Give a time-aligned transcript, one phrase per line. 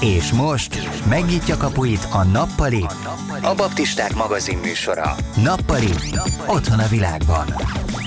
[0.00, 2.84] És most megnyitja kapuit a Nappali,
[3.42, 5.16] a Baptisták magazin műsora.
[5.42, 5.90] Nappali,
[6.46, 7.54] otthon a világban.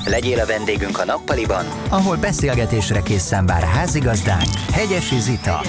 [0.05, 5.61] Legyél a vendégünk a Nappaliban, ahol beszélgetésre készen vár házigazdánk, Hegyesi Zita.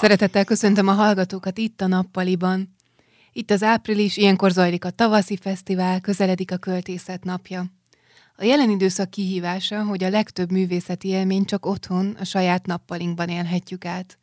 [0.00, 2.76] Szeretettel köszöntöm a hallgatókat itt a Nappaliban.
[3.32, 7.64] Itt az április, ilyenkor zajlik a tavaszi fesztivál, közeledik a költészet napja.
[8.36, 13.84] A jelen időszak kihívása, hogy a legtöbb művészeti élmény csak otthon, a saját nappalinkban élhetjük
[13.84, 14.18] át.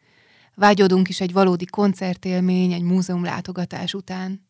[0.56, 4.48] Vágyódunk is egy valódi koncertélmény, egy múzeum látogatás után.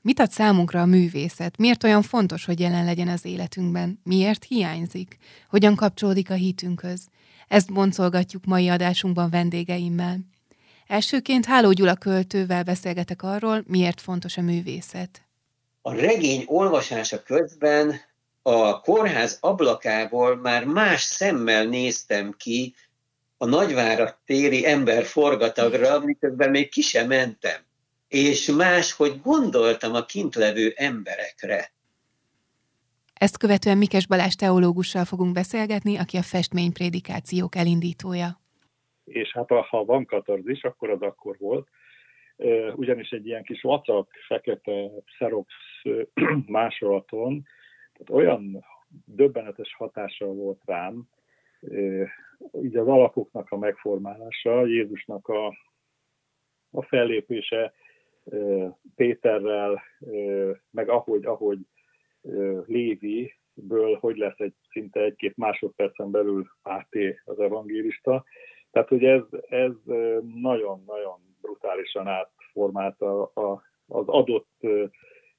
[0.00, 1.56] Mit ad számunkra a művészet?
[1.56, 4.00] Miért olyan fontos, hogy jelen legyen az életünkben?
[4.02, 5.16] Miért hiányzik?
[5.48, 7.08] Hogyan kapcsolódik a hitünkhöz?
[7.48, 10.18] Ezt boncolgatjuk mai adásunkban vendégeimmel.
[10.86, 15.22] Elsőként Háló Gyula költővel beszélgetek arról, miért fontos a művészet.
[15.82, 18.00] A regény olvasása közben
[18.42, 22.74] a kórház ablakából már más szemmel néztem ki
[23.38, 27.60] a nagyvárat téri ember forgatagra, miközben még ki sem mentem.
[28.08, 31.70] És máshogy gondoltam a kintlevő emberekre.
[33.14, 38.40] Ezt követően Mikes Balázs teológussal fogunk beszélgetni, aki a festményprédikációk elindítója.
[39.04, 41.68] És hát ha van katarzis, akkor az akkor volt.
[42.74, 45.52] Ugyanis egy ilyen kis vacak, fekete Xerox
[46.46, 47.46] másolaton
[47.96, 48.64] tehát olyan
[49.04, 51.08] döbbenetes hatása volt rám,
[52.62, 55.46] így az alakoknak a megformálása, Jézusnak a,
[56.70, 57.72] a fellépése
[58.94, 59.82] Péterrel,
[60.70, 61.58] meg ahogy, ahogy
[62.66, 68.24] Lévi-ből, hogy lesz egy szinte egy-két másodpercen belül áté az evangélista.
[68.70, 69.72] Tehát, hogy ez, ez
[70.34, 74.66] nagyon-nagyon brutálisan átformálta a, az adott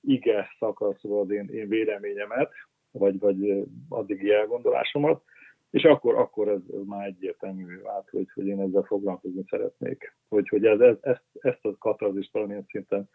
[0.01, 2.51] ige szakaszról az én, én véleményemet,
[2.91, 5.23] vagy, vagy addigi elgondolásomat,
[5.69, 10.15] és akkor, akkor ez, ez már egyértelmű vált, hogy, hogy én ezzel foglalkozni szeretnék.
[10.27, 13.09] Hogy, hogy ez, ez, ezt, ezt a katarzist valamilyen szinten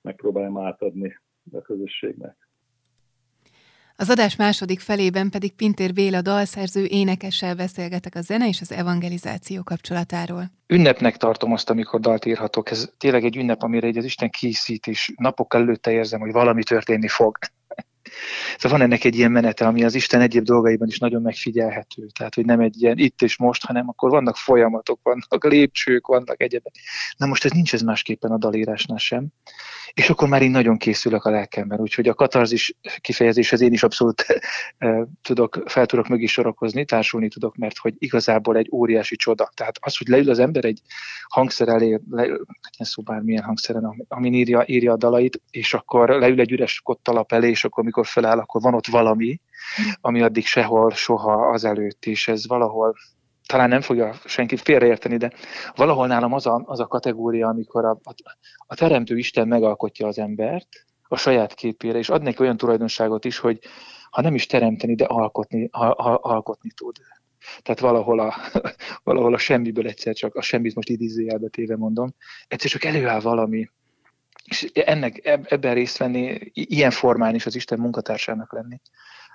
[0.00, 1.20] megpróbáljam átadni
[1.52, 2.48] a közösségnek.
[4.00, 9.62] Az adás második felében pedig Pintér Béla dalszerző énekessel beszélgetek a zene és az evangelizáció
[9.62, 10.44] kapcsolatáról.
[10.66, 12.70] Ünnepnek tartom azt, amikor dalt írhatok.
[12.70, 16.62] Ez tényleg egy ünnep, amire egy az Isten készít, és napok előtte érzem, hogy valami
[16.62, 17.38] történni fog.
[18.58, 22.06] Szóval van ennek egy ilyen menete, ami az Isten egyéb dolgaiban is nagyon megfigyelhető.
[22.18, 26.42] Tehát, hogy nem egy ilyen itt és most, hanem akkor vannak folyamatok, vannak lépcsők, vannak
[26.42, 26.72] egyebek.
[27.16, 29.26] Na most ez nincs ez másképpen a dalírásnál sem.
[29.94, 31.80] És akkor már én nagyon készülök a lelkemben.
[31.80, 34.24] Úgyhogy a katarzis kifejezéshez én is abszolút
[35.28, 39.50] tudok, fel tudok mögé sorakozni, társulni tudok, mert hogy igazából egy óriási csoda.
[39.54, 40.80] Tehát az, hogy leül az ember egy
[41.28, 42.40] hangszer elé, le, legyen
[42.78, 47.48] szó bármilyen hangszeren, amin írja, írja a dalait, és akkor leül egy üres kottalap elé,
[47.48, 49.40] és akkor amikor feláll, akkor van ott valami,
[50.00, 52.28] ami addig sehol, soha azelőtt is.
[52.28, 52.94] Ez valahol
[53.46, 55.32] talán nem fogja senki félreérteni, de
[55.74, 58.14] valahol nálam az a, az a kategória, amikor a, a,
[58.66, 60.68] a teremtő Isten megalkotja az embert
[61.08, 63.58] a saját képére, és ad neki olyan tulajdonságot is, hogy
[64.10, 66.96] ha nem is teremteni, de alkotni, ha, ha, alkotni tud.
[67.62, 68.34] Tehát valahol a,
[69.08, 72.14] valahol a semmiből egyszer csak, a semmit most idézőjelbe téve mondom,
[72.48, 73.68] egyszer csak előáll valami,
[74.48, 78.80] és ennek, ebben részt venni, ilyen formán is az Isten munkatársának lenni,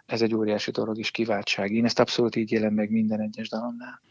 [0.06, 1.72] ez egy óriási dolog és kiváltság.
[1.72, 4.02] Én ezt abszolút így élem meg minden egyes dalomnál.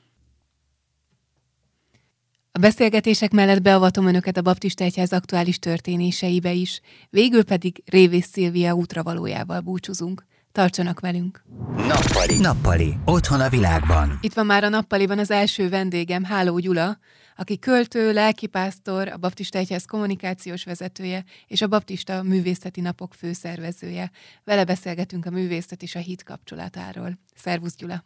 [2.54, 6.80] A beszélgetések mellett beavatom önöket a Baptista Egyház aktuális történéseibe is,
[7.10, 10.26] végül pedig Révész Szilvia útravalójával búcsúzunk.
[10.52, 11.42] Tartsanak velünk!
[11.76, 12.38] Nappali.
[12.40, 12.94] Nappali.
[13.04, 14.18] Otthon a világban.
[14.20, 16.98] Itt van már a Nappaliban az első vendégem, Háló Gyula,
[17.42, 24.10] aki költő, lelkipásztor, a Baptista Egyház kommunikációs vezetője és a Baptista Művészeti Napok főszervezője.
[24.44, 27.18] Vele beszélgetünk a művészet és a hit kapcsolatáról.
[27.34, 28.04] Szervusz Gyula!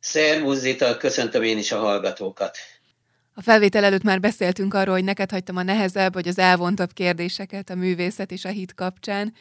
[0.00, 2.56] Szervusz Zita, köszöntöm én is a hallgatókat!
[3.34, 7.70] A felvétel előtt már beszéltünk arról, hogy neked hagytam a nehezebb, vagy az elvontabb kérdéseket
[7.70, 9.34] a művészet és a hit kapcsán,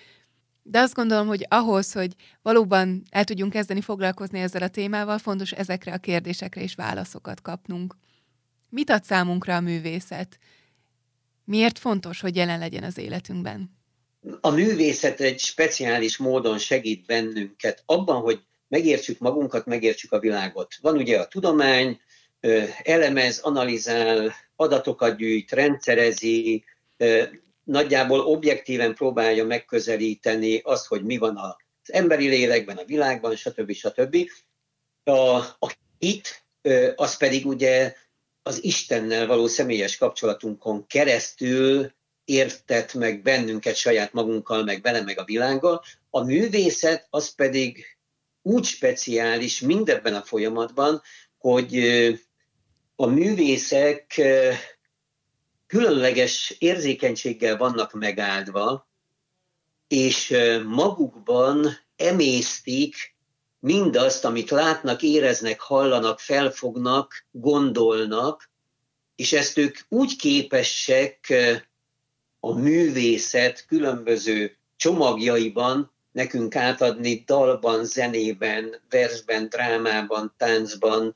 [0.61, 5.51] de azt gondolom, hogy ahhoz, hogy valóban el tudjunk kezdeni foglalkozni ezzel a témával, fontos
[5.51, 7.95] ezekre a kérdésekre is válaszokat kapnunk.
[8.73, 10.37] Mit ad számunkra a művészet?
[11.45, 13.77] Miért fontos, hogy jelen legyen az életünkben?
[14.41, 20.75] A művészet egy speciális módon segít bennünket abban, hogy megértsük magunkat, megértsük a világot.
[20.81, 21.99] Van ugye a tudomány,
[22.83, 26.63] elemez, analizál, adatokat gyűjt, rendszerezi,
[27.63, 33.71] nagyjából objektíven próbálja megközelíteni azt, hogy mi van az emberi lélekben, a világban, stb.
[33.71, 34.17] stb.
[35.03, 36.45] A, a hit,
[36.95, 37.93] az pedig ugye
[38.43, 41.91] az Istennel való személyes kapcsolatunkon keresztül
[42.25, 45.83] értett meg bennünket saját magunkkal, meg vele, meg a világgal.
[46.09, 47.85] A művészet az pedig
[48.41, 51.01] úgy speciális mindebben a folyamatban,
[51.37, 51.79] hogy
[52.95, 54.21] a művészek
[55.67, 58.87] különleges érzékenységgel vannak megáldva,
[59.87, 60.35] és
[60.65, 63.12] magukban emésztik
[63.63, 68.49] mindazt, amit látnak, éreznek, hallanak, felfognak, gondolnak,
[69.15, 71.33] és ezt ők úgy képesek
[72.39, 81.15] a művészet különböző csomagjaiban nekünk átadni dalban, zenében, versben, drámában, táncban,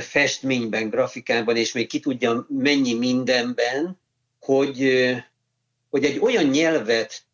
[0.00, 4.00] festményben, grafikában, és még ki tudja mennyi mindenben,
[4.40, 4.78] hogy,
[5.90, 7.24] hogy egy olyan nyelvet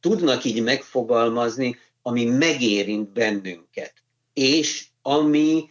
[0.00, 3.92] tudnak így megfogalmazni, ami megérint bennünket,
[4.32, 5.70] és ami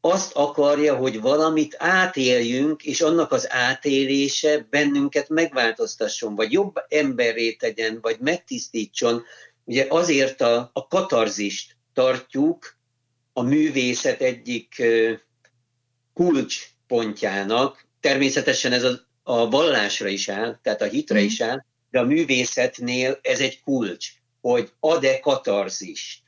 [0.00, 7.98] azt akarja, hogy valamit átéljünk, és annak az átélése bennünket megváltoztasson, vagy jobb emberré tegyen,
[8.02, 9.22] vagy megtisztítson.
[9.64, 12.76] Ugye azért a, a katarzist tartjuk
[13.32, 14.82] a művészet egyik
[16.14, 17.86] kulcspontjának.
[18.00, 21.24] Természetesen ez a, a vallásra is áll, tehát a hitre mm.
[21.24, 26.22] is áll, de a művészetnél ez egy kulcs, hogy ad-e katarzist.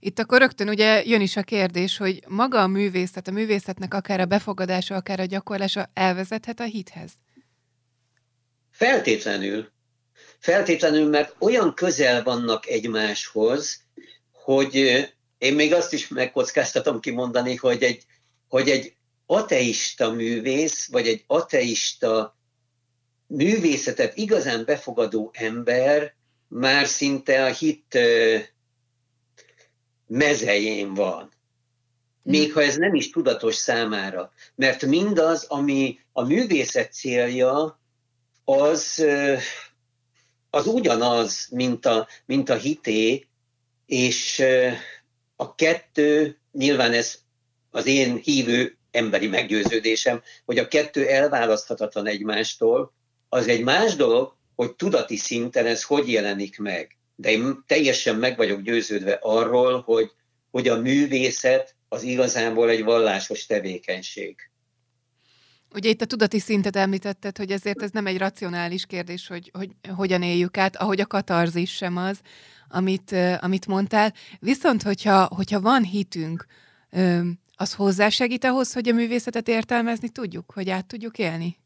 [0.00, 4.20] Itt akkor rögtön ugye jön is a kérdés, hogy maga a művészet, a művészetnek akár
[4.20, 7.10] a befogadása, akár a gyakorlása elvezethet a hithez?
[8.70, 9.72] Feltétlenül.
[10.38, 13.80] Feltétlenül, mert olyan közel vannak egymáshoz,
[14.32, 14.74] hogy
[15.38, 18.04] én még azt is megkockáztatom kimondani, hogy egy,
[18.48, 18.96] hogy egy
[19.26, 22.38] ateista művész, vagy egy ateista
[23.26, 26.16] művészetet igazán befogadó ember
[26.48, 27.98] már szinte a hit
[30.06, 31.30] mezején van.
[32.22, 34.32] Még ha ez nem is tudatos számára.
[34.54, 37.80] Mert mindaz, ami a művészet célja,
[38.44, 39.04] az,
[40.50, 43.26] az ugyanaz, mint a, mint a hité,
[43.86, 44.44] és
[45.36, 47.18] a kettő, nyilván ez
[47.70, 52.92] az én hívő emberi meggyőződésem, hogy a kettő elválaszthatatlan egymástól,
[53.28, 56.96] az egy más dolog, hogy tudati szinten ez hogy jelenik meg.
[57.16, 60.10] De én teljesen meg vagyok győződve arról, hogy,
[60.50, 64.36] hogy a művészet az igazából egy vallásos tevékenység.
[65.74, 69.70] Ugye itt a tudati szintet említetted, hogy ezért ez nem egy racionális kérdés, hogy, hogy
[69.96, 72.20] hogyan éljük át, ahogy a katarzis sem az,
[72.68, 74.14] amit, amit mondtál.
[74.38, 76.46] Viszont, hogyha, hogyha van hitünk,
[77.56, 81.56] az hozzásegít ahhoz, hogy a művészetet értelmezni tudjuk, hogy át tudjuk élni?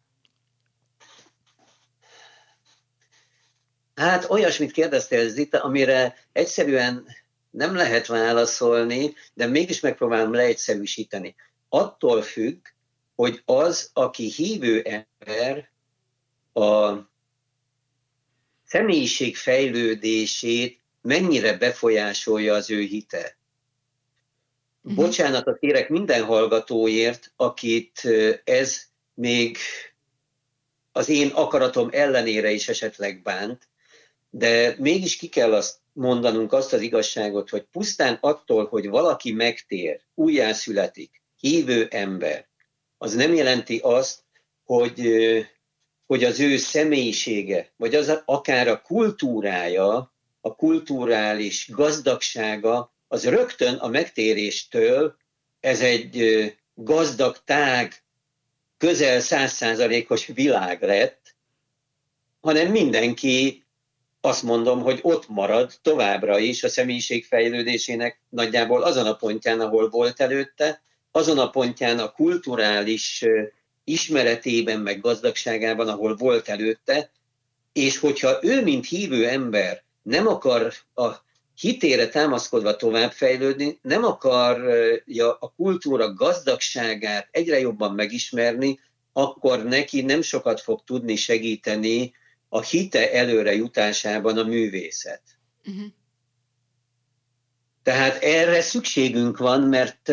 [3.94, 7.06] Hát olyasmit kérdeztél, Zita, amire egyszerűen
[7.50, 11.35] nem lehet válaszolni, de mégis megpróbálom leegyszerűsíteni.
[11.69, 12.67] Attól függ,
[13.15, 15.71] hogy az, aki hívő ember,
[16.53, 16.99] a
[18.65, 23.37] személyiség fejlődését mennyire befolyásolja az ő hite.
[24.83, 25.05] Uh-huh.
[25.05, 28.09] Bocsánatot kérek minden hallgatóért, akit
[28.45, 28.83] ez
[29.15, 29.59] még
[30.93, 33.69] az én akaratom ellenére is esetleg bánt,
[34.34, 40.00] de mégis ki kell azt mondanunk azt az igazságot, hogy pusztán attól, hogy valaki megtér,
[40.14, 42.49] újjászületik, hívő ember,
[42.99, 44.25] az nem jelenti azt,
[44.64, 45.08] hogy,
[46.06, 53.88] hogy az ő személyisége, vagy az akár a kultúrája, a kulturális gazdagsága, az rögtön a
[53.88, 55.17] megtéréstől
[55.61, 56.44] ez egy
[56.75, 58.02] gazdag, tág,
[58.78, 61.35] közel százszázalékos világ lett,
[62.40, 63.62] hanem mindenki
[64.25, 69.88] azt mondom, hogy ott marad továbbra is a személyiség fejlődésének nagyjából azon a pontján, ahol
[69.88, 73.25] volt előtte, azon a pontján a kulturális
[73.85, 77.11] ismeretében, meg gazdagságában, ahol volt előtte,
[77.73, 81.09] és hogyha ő, mint hívő ember nem akar a
[81.55, 88.81] hitére támaszkodva továbbfejlődni, nem akarja a kultúra gazdagságát egyre jobban megismerni,
[89.12, 92.14] akkor neki nem sokat fog tudni segíteni
[92.54, 95.23] a hite előre jutásában a művészet.
[95.64, 95.85] Uh-huh.
[97.82, 100.09] Tehát erre szükségünk van, mert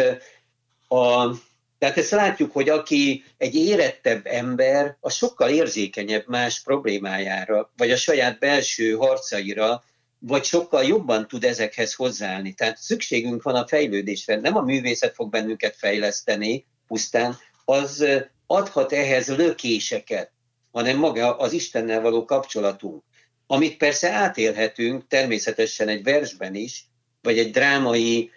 [0.87, 1.35] a,
[1.77, 7.97] tehát ezt látjuk, hogy aki egy érettebb ember, az sokkal érzékenyebb más problémájára, vagy a
[7.97, 9.83] saját belső harcaira,
[10.19, 12.53] vagy sokkal jobban tud ezekhez hozzáállni.
[12.53, 14.35] Tehát szükségünk van a fejlődésre.
[14.35, 18.05] Nem a művészet fog bennünket fejleszteni pusztán, az
[18.47, 20.31] adhat ehhez lökéseket
[20.71, 23.03] hanem maga az Istennel való kapcsolatunk,
[23.47, 26.85] amit persze átélhetünk természetesen egy versben is,
[27.21, 28.31] vagy egy drámai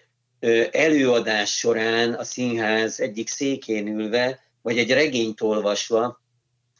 [0.70, 6.20] előadás során a színház egyik székén ülve, vagy egy regényt olvasva,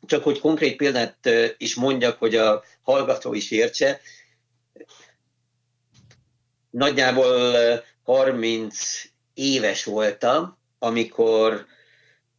[0.07, 4.01] csak hogy konkrét példát is mondjak, hogy a hallgató is értse.
[6.71, 9.03] Nagyjából 30
[9.35, 11.67] éves voltam, amikor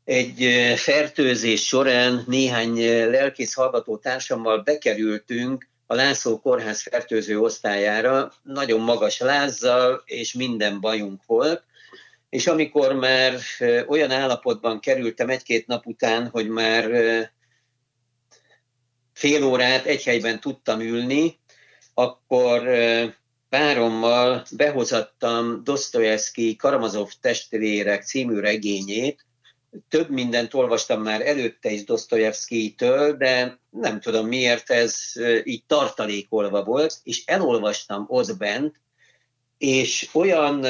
[0.04, 2.78] egy fertőzés során néhány
[3.10, 11.22] lelkész hallgató társammal bekerültünk a László Kórház fertőző osztályára, nagyon magas lázzal, és minden bajunk
[11.26, 11.64] volt.
[12.30, 13.34] És amikor már
[13.88, 16.86] olyan állapotban kerültem egy-két nap után, hogy már
[19.14, 21.40] fél órát egy helyben tudtam ülni,
[21.94, 22.70] akkor
[23.50, 29.26] párommal behozattam Dostoyevsky Karamazov testvérek című regényét,
[29.90, 34.96] több mindent olvastam már előtte is Dostoyevsky-től, de nem tudom miért ez
[35.44, 38.82] így tartalékolva volt, és elolvastam ott bent,
[39.58, 40.66] és olyan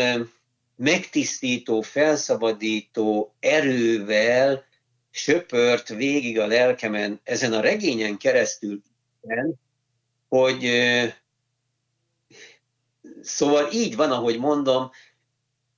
[0.75, 4.65] megtisztító, felszabadító erővel
[5.11, 8.81] söpört végig a lelkemen ezen a regényen keresztül,
[10.27, 10.69] hogy
[13.21, 14.91] szóval így van, ahogy mondom,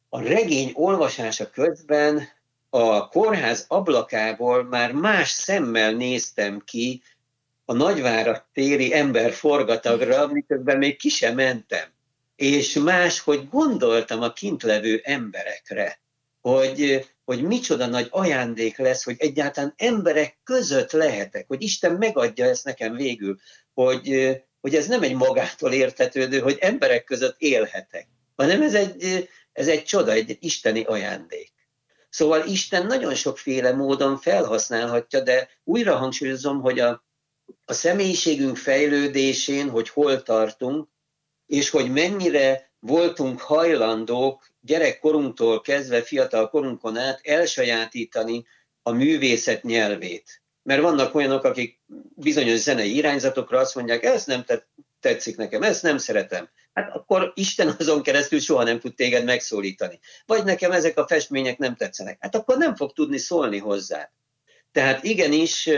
[0.10, 2.28] a regény olvasása közben
[2.76, 7.02] a kórház ablakából már más szemmel néztem ki
[7.66, 11.84] a Nagyvárat téri ember forgatagra, miközben még ki sem mentem.
[12.36, 16.00] És más, hogy gondoltam a kint levő emberekre,
[16.42, 22.66] hogy, hogy micsoda nagy ajándék lesz, hogy egyáltalán emberek között lehetek, hogy Isten megadja ezt
[22.66, 23.40] nekem végül,
[23.74, 24.30] hogy,
[24.62, 29.84] hogy ez nem egy magától értetődő, hogy emberek között élhetek, hanem ez egy, ez egy
[29.84, 31.54] csoda, egy isteni ajándék.
[32.16, 37.06] Szóval Isten nagyon sokféle módon felhasználhatja, de újra hangsúlyozom, hogy a,
[37.66, 40.90] a személyiségünk fejlődésén, hogy hol tartunk,
[41.46, 48.46] és hogy mennyire voltunk hajlandók gyerekkorunktól kezdve fiatal korunkon át elsajátítani
[48.82, 50.42] a művészet nyelvét.
[50.64, 51.82] Mert vannak olyanok, akik
[52.16, 54.44] bizonyos zenei irányzatokra azt mondják, ez nem
[55.06, 60.00] tetszik nekem, ezt nem szeretem hát akkor Isten azon keresztül soha nem tud téged megszólítani.
[60.26, 62.18] Vagy nekem ezek a festmények nem tetszenek.
[62.20, 64.12] Hát akkor nem fog tudni szólni hozzá.
[64.72, 65.70] Tehát igenis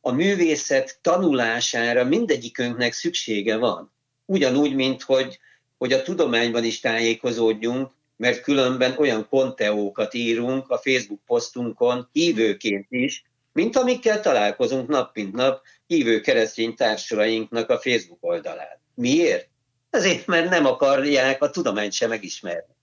[0.00, 3.92] a művészet tanulására mindegyikünknek szüksége van.
[4.24, 5.38] Ugyanúgy, mint hogy,
[5.78, 13.24] hogy a tudományban is tájékozódjunk, mert különben olyan konteókat írunk a Facebook posztunkon hívőként is,
[13.52, 18.82] mint amikkel találkozunk nap mint nap hívő keresztény társurainknak a Facebook oldalán.
[18.94, 19.48] Miért?
[19.90, 22.74] Azért, mert nem akarják a tudományt sem megismerni.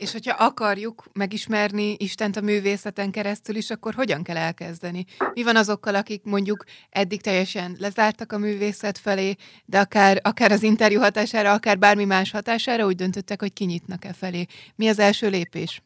[0.00, 5.04] És hogyha akarjuk megismerni Istent a művészeten keresztül is, akkor hogyan kell elkezdeni?
[5.34, 10.62] Mi van azokkal, akik mondjuk eddig teljesen lezártak a művészet felé, de akár, akár az
[10.62, 14.46] interjú hatására, akár bármi más hatására úgy döntöttek, hogy kinyitnak-e felé?
[14.76, 15.82] Mi az első lépés?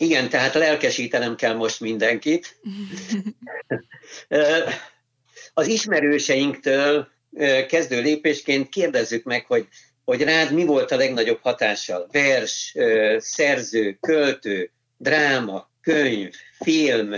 [0.00, 2.60] Igen, tehát lelkesítenem kell most mindenkit.
[5.54, 7.08] az ismerőseinktől
[7.68, 9.68] kezdő lépésként kérdezzük meg, hogy,
[10.04, 12.08] hogy rád mi volt a legnagyobb hatással?
[12.12, 12.74] Vers,
[13.18, 17.14] szerző, költő, dráma, könyv, film,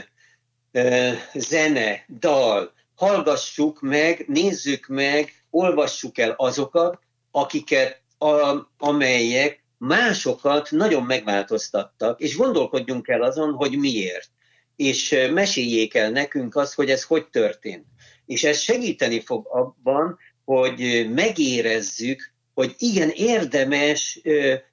[1.35, 2.73] zene, dal.
[2.95, 6.99] Hallgassuk meg, nézzük meg, olvassuk el azokat,
[7.31, 14.31] akiket, a, amelyek másokat nagyon megváltoztattak, és gondolkodjunk el azon, hogy miért.
[14.77, 17.85] És meséljék el nekünk azt, hogy ez hogy történt
[18.31, 24.21] és ez segíteni fog abban, hogy megérezzük, hogy igen, érdemes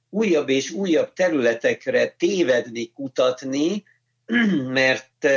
[0.10, 3.84] újabb és újabb területekre tévedni, kutatni,
[4.82, 5.28] mert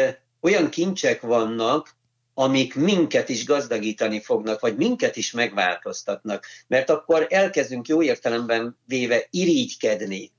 [0.40, 1.96] olyan kincsek vannak,
[2.34, 9.26] amik minket is gazdagítani fognak, vagy minket is megváltoztatnak, mert akkor elkezdünk jó értelemben véve
[9.30, 10.32] irigykedni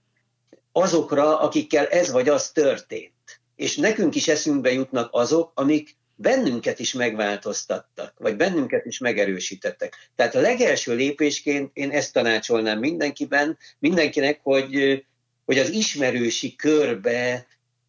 [0.71, 3.41] azokra, akikkel ez vagy az történt.
[3.55, 10.10] És nekünk is eszünkbe jutnak azok, amik bennünket is megváltoztattak, vagy bennünket is megerősítettek.
[10.15, 15.05] Tehát a legelső lépésként én ezt tanácsolnám mindenkiben, mindenkinek, hogy,
[15.45, 17.48] hogy az ismerősi körbe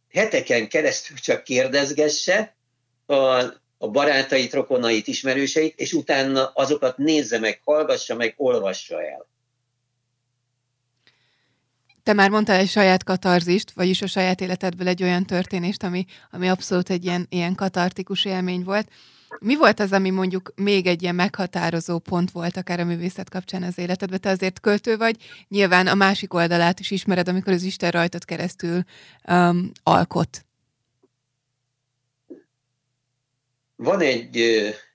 [0.09, 2.57] heteken keresztül csak kérdezgesse
[3.07, 3.45] a,
[3.83, 9.27] a barátait, rokonait, ismerőseit, és utána azokat nézze meg, hallgassa meg, olvassa el.
[12.03, 16.49] Te már mondtál egy saját katarzist, vagyis a saját életedből egy olyan történést, ami, ami
[16.49, 18.89] abszolút egy ilyen, ilyen katartikus élmény volt.
[19.41, 23.63] Mi volt az, ami mondjuk még egy ilyen meghatározó pont volt akár a művészet kapcsán
[23.63, 24.21] az életedben?
[24.21, 25.17] Te azért költő vagy,
[25.49, 28.83] nyilván a másik oldalát is ismered, amikor az Isten rajtad keresztül
[29.29, 30.45] um, alkot.
[33.83, 34.41] Van egy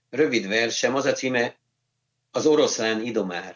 [0.09, 1.55] rövid versem, az a címe
[2.31, 3.55] Az oroszlán idomár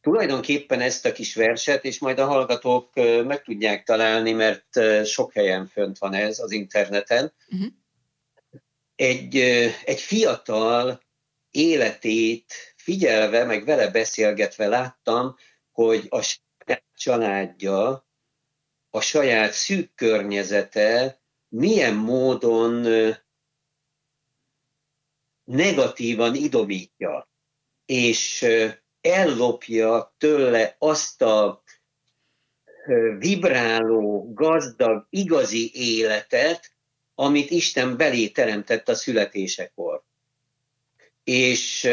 [0.00, 2.94] tulajdonképpen ezt a kis verset, és majd a hallgatók
[3.24, 7.32] meg tudják találni, mert sok helyen fönt van ez az interneten.
[7.48, 7.68] Uh-huh.
[8.96, 9.36] Egy,
[9.84, 11.02] egy fiatal
[11.50, 15.36] életét figyelve, meg vele beszélgetve láttam,
[15.72, 16.36] hogy a
[16.94, 18.06] családja
[18.90, 22.86] a saját szűk környezete milyen módon
[25.48, 27.28] negatívan idomítja,
[27.86, 28.46] és
[29.00, 31.62] ellopja tőle azt a
[33.18, 36.72] vibráló, gazdag, igazi életet,
[37.14, 40.02] amit Isten belé teremtett a születésekor.
[41.24, 41.88] És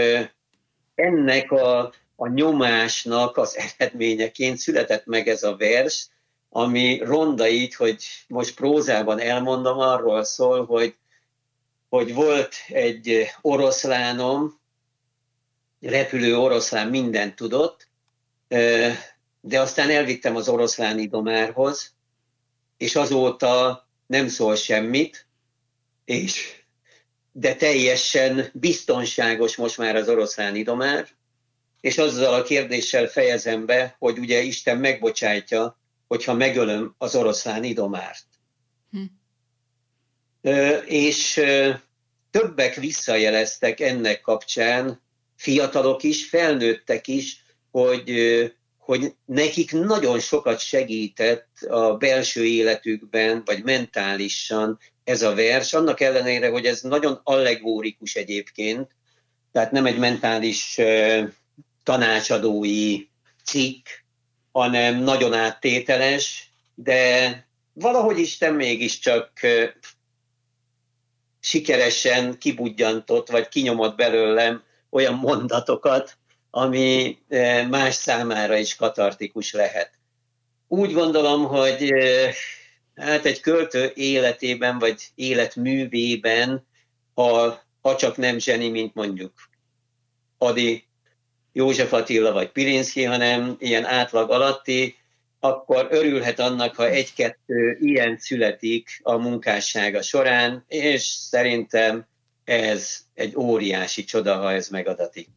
[0.96, 6.10] ennek a, a nyomásnak az eredményeként született meg ez a vers,
[6.50, 10.96] ami ronda így, hogy most prózában elmondom, arról szól, hogy,
[11.96, 14.60] hogy volt egy oroszlánom,
[15.82, 17.88] repülő oroszlán mindent tudott,
[19.42, 21.94] de aztán elvittem az oroszlán idomárhoz,
[22.78, 25.28] és azóta nem szól semmit,
[26.06, 26.64] és
[27.32, 31.08] de teljesen biztonságos most már az oroszlán idomár,
[31.82, 38.26] és azzal a kérdéssel fejezem be, hogy ugye Isten megbocsájtja, hogyha megölöm az oroszlán idomárt.
[38.92, 39.04] Hm.
[40.86, 41.42] És
[42.40, 45.02] többek visszajeleztek ennek kapcsán,
[45.36, 48.12] fiatalok is, felnőttek is, hogy
[48.78, 56.50] hogy nekik nagyon sokat segített a belső életükben, vagy mentálisan ez a vers, annak ellenére,
[56.50, 58.96] hogy ez nagyon allegórikus egyébként,
[59.52, 60.80] tehát nem egy mentális
[61.84, 63.02] tanácsadói
[63.44, 63.88] cikk,
[64.52, 69.32] hanem nagyon áttételes, de valahogy Isten mégiscsak
[71.46, 76.18] sikeresen kibudjantott, vagy kinyomott belőlem olyan mondatokat,
[76.50, 79.92] ami eh, más számára is katartikus lehet.
[80.68, 82.34] Úgy gondolom, hogy eh,
[82.96, 86.68] hát egy költő életében, vagy életművében,
[87.14, 89.34] ha, ha csak nem zseni, mint mondjuk
[90.38, 90.88] Adi,
[91.52, 94.98] József Attila vagy Pirinszki, hanem ilyen átlag alatti,
[95.40, 102.06] akkor örülhet annak, ha egy-kettő ilyen születik a munkássága során, és szerintem
[102.44, 105.30] ez egy óriási csoda, ha ez megadatik.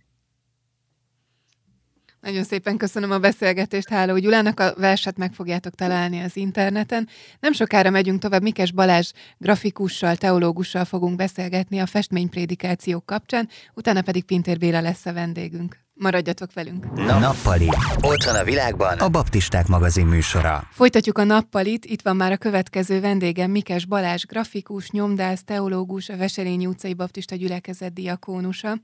[2.20, 7.08] Nagyon szépen köszönöm a beszélgetést Háló Gyulának, a verset meg fogjátok találni az interneten.
[7.40, 14.24] Nem sokára megyünk tovább, Mikes Balázs grafikussal, teológussal fogunk beszélgetni a festményprédikációk kapcsán, utána pedig
[14.24, 15.88] Pintér Béla lesz a vendégünk.
[15.98, 16.94] Maradjatok velünk!
[16.94, 17.68] Nappali.
[18.00, 20.68] Otthon a világban a Baptisták magazin műsora.
[20.70, 26.16] Folytatjuk a nappalit, itt van már a következő vendégem, Mikes Balázs, grafikus, nyomdász, teológus, a
[26.16, 28.76] Veselényi utcai baptista gyülekezet diakónusa.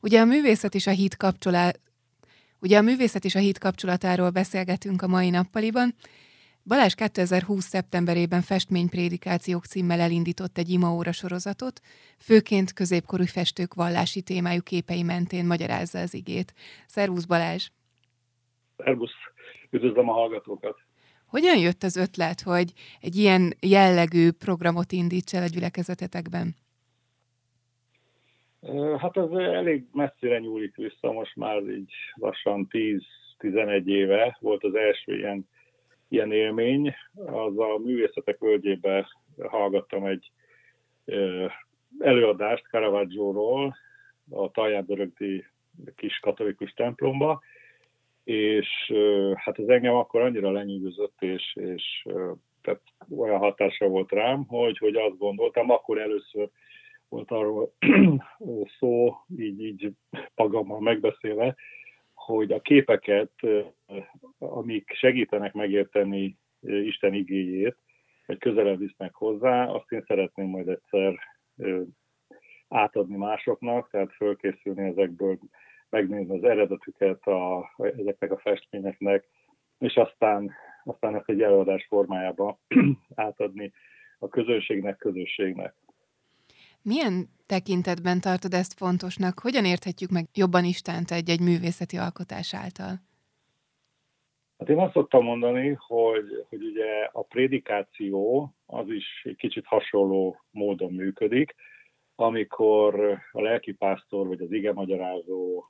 [0.00, 1.80] Ugye a művészet és a hit kapcsolá-
[2.58, 5.94] Ugye a művészet és a hit kapcsolatáról beszélgetünk a mai nappaliban.
[6.66, 7.64] Balázs 2020.
[7.64, 11.80] szeptemberében festményprédikációk címmel elindított egy imaóra sorozatot,
[12.18, 16.52] főként középkorú festők vallási témájú képei mentén magyarázza az igét.
[16.86, 17.68] Szervusz Balázs!
[18.76, 19.12] Szervusz!
[19.70, 20.76] Üdvözlöm a hallgatókat!
[21.26, 26.54] Hogyan jött az ötlet, hogy egy ilyen jellegű programot indíts el a gyülekezetetekben?
[28.98, 32.68] Hát ez elég messzire nyúlik vissza, most már így lassan
[33.38, 35.48] 10-11 éve volt az első ilyen,
[36.14, 36.94] ilyen élmény.
[37.14, 39.08] Az a művészetek völgyébe
[39.42, 40.30] hallgattam egy
[41.98, 43.76] előadást Caravaggio-ról
[44.30, 45.44] a Talján-Dörögdi
[45.96, 47.42] kis katolikus templomba,
[48.24, 48.92] és
[49.34, 52.06] hát ez engem akkor annyira lenyűgözött, és, és
[52.62, 52.80] tehát
[53.18, 56.48] olyan hatása volt rám, hogy, hogy azt gondoltam, akkor először
[57.08, 57.72] volt arról
[58.78, 59.90] szó, így, így
[60.34, 61.56] magammal megbeszélve,
[62.24, 63.32] hogy a képeket,
[64.38, 67.76] amik segítenek megérteni Isten igéjét,
[68.26, 71.18] vagy közelebb visznek hozzá, azt én szeretném majd egyszer
[72.68, 75.38] átadni másoknak, tehát fölkészülni ezekből,
[75.88, 79.28] megnézni az eredetüket a, ezeknek a festményeknek,
[79.78, 80.52] és aztán,
[80.84, 82.58] aztán ezt egy előadás formájába
[83.14, 83.72] átadni
[84.18, 85.74] a közönségnek, közösségnek.
[86.90, 89.38] Milyen tekintetben tartod ezt fontosnak?
[89.38, 92.92] Hogyan érthetjük meg jobban Istent egy-egy művészeti alkotás által?
[94.58, 100.40] Hát én azt szoktam mondani, hogy, hogy ugye a prédikáció az is egy kicsit hasonló
[100.50, 101.54] módon működik,
[102.14, 105.64] amikor a lelkipásztor vagy az ige magyarázó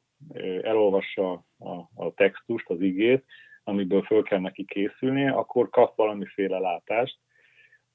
[0.62, 3.24] elolvassa a, a textust, az igét,
[3.64, 7.18] amiből föl kell neki készülnie, akkor kap valamiféle látást,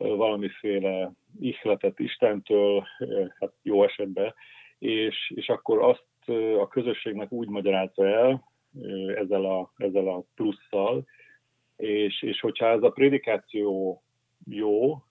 [0.08, 2.84] valamiféle ihletet Istentől,
[3.40, 4.34] hát jó esetben,
[4.80, 6.08] és, és akkor azt
[6.60, 8.44] a közösségnek úgy magyarázza el,
[9.16, 11.06] ezzel a, ezzel a plusszal,
[11.76, 14.02] és, és hogyha ez a prédikáció
[14.46, 15.04] jó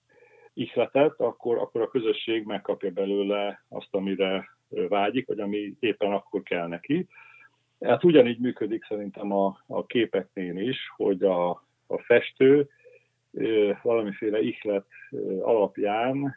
[0.55, 6.67] ihletet, akkor, akkor a közösség megkapja belőle azt, amire vágyik, vagy ami éppen akkor kell
[6.67, 7.07] neki.
[7.81, 11.51] Hát ugyanígy működik szerintem a, a képeknél is, hogy a,
[11.87, 12.69] a festő
[13.83, 14.87] valamiféle ihlet
[15.41, 16.35] alapján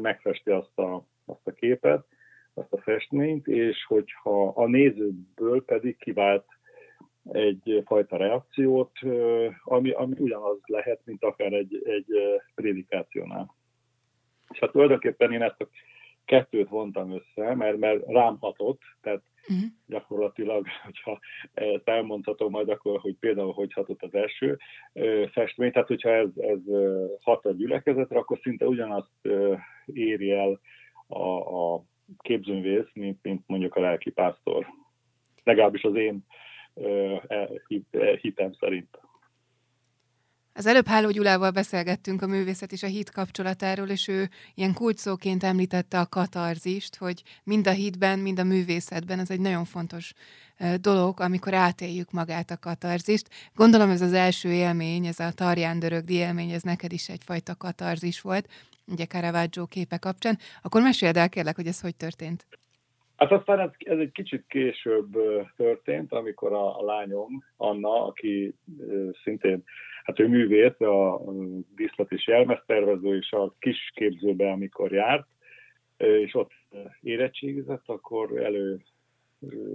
[0.00, 2.04] megfesti azt a, azt a képet,
[2.54, 6.46] azt a festményt, és hogyha a nézőből pedig kivált
[7.32, 8.98] egyfajta reakciót,
[9.64, 12.06] ami, ami ugyanaz lehet, mint akár egy, egy
[12.54, 13.54] prédikációnál.
[14.48, 15.68] És hát tulajdonképpen én ezt a
[16.24, 19.68] kettőt vontam össze, mert, mert rám hatott, tehát uh-huh.
[19.86, 21.18] gyakorlatilag, hogyha
[21.54, 24.58] ezt elmondhatom majd akkor, hogy például hogy hatott az első
[25.32, 26.60] festmény, tehát hogyha ez, ez
[27.20, 29.28] hat a gyülekezetre, akkor szinte ugyanazt
[29.86, 30.60] éri el
[31.06, 31.84] a, a
[32.18, 34.66] képzőművész, mint, mint mondjuk a lelkipásztor.
[35.44, 36.26] Legalábbis az én
[37.26, 37.48] e,
[38.20, 39.00] hitem szerint.
[40.54, 45.42] Az előbb Háló Gyulával beszélgettünk a művészet és a hit kapcsolatáról, és ő ilyen kulcsszóként
[45.44, 50.12] említette a katarzist, hogy mind a hitben, mind a művészetben ez egy nagyon fontos
[50.80, 53.28] dolog, amikor átéljük magát a katarzist.
[53.54, 58.20] Gondolom ez az első élmény, ez a Tarján Dörögdi élmény, ez neked is egyfajta katarzis
[58.20, 58.48] volt,
[58.86, 60.38] ugye Caravaggio képe kapcsán.
[60.62, 62.46] Akkor meséld el kérlek, hogy ez hogy történt.
[63.22, 65.16] Hát aztán ez, ez egy kicsit később
[65.56, 68.54] történt, amikor a, a lányom, Anna, aki
[69.22, 69.64] szintén,
[70.04, 71.20] hát ő művész, a
[71.74, 75.26] díszlet és jelmeztervező, és a kis képzőbe, amikor járt,
[75.96, 76.50] és ott
[77.00, 78.82] érettségizett, akkor elő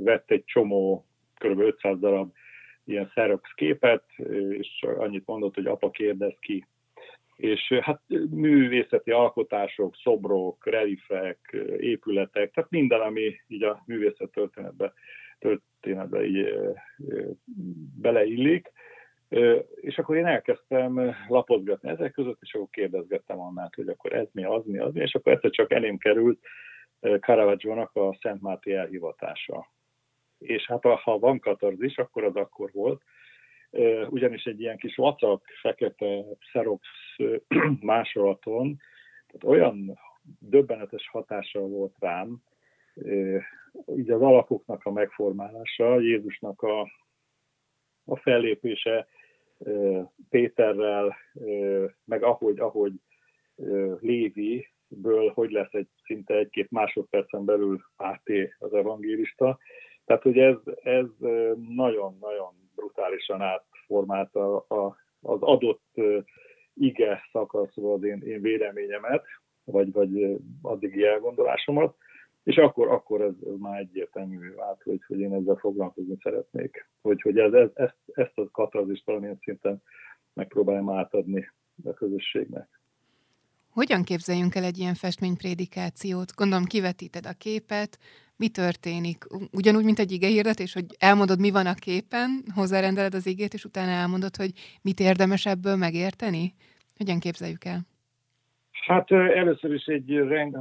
[0.04, 1.06] vett egy csomó,
[1.36, 1.60] kb.
[1.60, 2.34] 500 darab
[2.84, 4.04] ilyen Xerox képet,
[4.50, 6.66] és annyit mondott, hogy apa kérdez ki
[7.38, 14.94] és hát művészeti alkotások, szobrok, relifek, épületek, tehát minden, ami így a művészet történetbe,
[15.40, 16.54] történetbe így
[18.02, 18.72] beleillik.
[19.76, 24.44] És akkor én elkezdtem lapozgatni ezek között, és akkor kérdezgettem annát, hogy akkor ez mi,
[24.44, 26.40] az mi, az mi, és akkor egyszer csak elém került
[27.20, 29.72] Caravaggio-nak a Szent Máté elhivatása.
[30.40, 33.02] És hát ha van katarzis, akkor az akkor volt,
[34.10, 36.88] ugyanis egy ilyen kis vacak, fekete Xerox
[37.82, 38.78] másolaton,
[39.28, 40.00] tehát olyan
[40.40, 42.42] döbbenetes hatása volt rám,
[43.96, 46.82] így az alakoknak a megformálása, Jézusnak a,
[48.06, 49.08] a fellépése
[50.30, 51.16] Péterrel,
[52.06, 52.94] meg ahogy, ahogy
[54.00, 59.58] Lévi-ből hogy lesz egy szinte egy-két másodpercen belül áté az evangélista.
[60.06, 61.06] Tehát, hogy ez, ez
[61.68, 65.84] nagyon-nagyon brutálisan átformálta a, az adott
[66.74, 69.26] ige szakaszról az én, én véleményemet,
[69.64, 71.96] vagy, vagy addigi elgondolásomat,
[72.44, 76.90] és akkor, akkor ez, ez már egyértelmű vált, hogy, hogy én ezzel foglalkozni szeretnék.
[77.02, 79.82] Hogy, hogy ez, ez, ezt, ezt a katarzist valamilyen szinten
[80.34, 81.52] megpróbáljam átadni
[81.84, 82.68] a közösségnek.
[83.70, 86.36] Hogyan képzeljünk el egy ilyen festményprédikációt?
[86.36, 88.00] Gondolom kivetíted a képet,
[88.38, 89.18] mi történik?
[89.52, 93.66] Ugyanúgy, mint egy ige hirdetés, hogy elmondod, mi van a képen, hozzárendeled az igét, és
[93.66, 96.54] utána elmondod, hogy mit érdemes ebből megérteni?
[96.98, 97.80] Hogyan képzeljük el?
[98.86, 100.06] Hát először is egy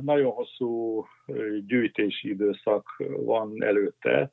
[0.00, 1.04] nagyon hosszú
[1.66, 4.30] gyűjtési időszak van előtte,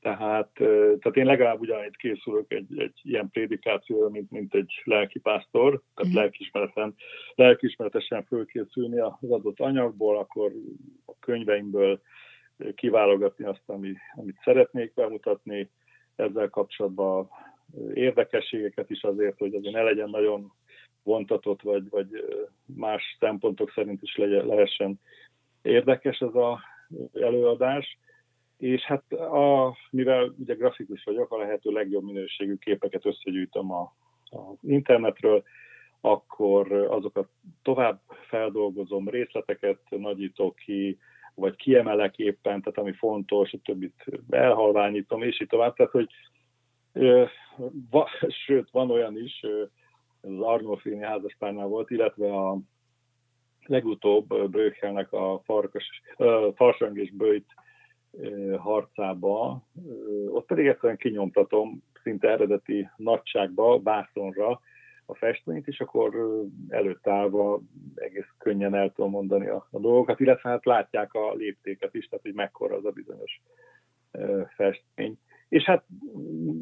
[0.00, 6.12] tehát, tehát én legalább ugyanitt készülök egy, egy ilyen prédikációra, mint, mint egy lelkipásztor, tehát
[6.12, 6.16] mm.
[6.16, 6.94] lelkismereten,
[7.34, 10.52] lelkismeretesen fölkészülni az adott anyagból, akkor
[11.06, 12.00] a könyveimből
[12.74, 15.70] kiválogatni azt, ami, amit szeretnék bemutatni,
[16.16, 17.28] ezzel kapcsolatban
[17.94, 20.52] érdekességeket is azért, hogy azért ne legyen nagyon
[21.02, 22.08] vontatott, vagy, vagy
[22.64, 25.00] más szempontok szerint is legyen, lehessen
[25.62, 26.58] érdekes ez az
[27.12, 27.98] előadás.
[28.56, 34.38] És hát a, mivel ugye grafikus vagyok, a lehető legjobb minőségű képeket összegyűjtöm a, a
[34.62, 35.42] internetről,
[36.00, 37.28] akkor azokat
[37.62, 40.98] tovább feldolgozom, részleteket nagyítok ki,
[41.36, 45.74] vagy kiemelek éppen, tehát ami fontos, a többit elhalványítom, és így tovább.
[45.74, 46.08] Tehát, hogy
[47.90, 49.40] va, sőt, van olyan is,
[50.20, 52.58] ez az Arnolfini házaspárnál volt, illetve a
[53.66, 56.02] legutóbb Bröchelnek a farkas,
[56.54, 57.54] farsang és bőjt
[58.58, 59.62] harcába,
[60.28, 64.60] ott pedig egyszerűen kinyomtatom szinte eredeti nagyságba, bászonra
[65.06, 66.36] a festményt, és akkor
[66.68, 67.60] előtt állva
[67.94, 72.24] egész könnyen el tudom mondani a, a dolgokat, illetve hát látják a léptéket is, tehát
[72.24, 73.40] hogy mekkora az a bizonyos
[74.56, 75.18] festmény.
[75.48, 75.84] És hát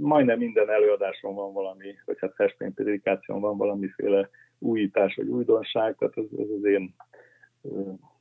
[0.00, 4.28] majdnem minden előadáson van valami, vagy hát festményprédikáción van valamiféle
[4.58, 6.94] újítás vagy újdonság, tehát ez, ez az én,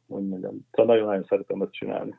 [0.08, 2.16] hogy mondjam, nagyon-nagyon szeretem ezt csinálni.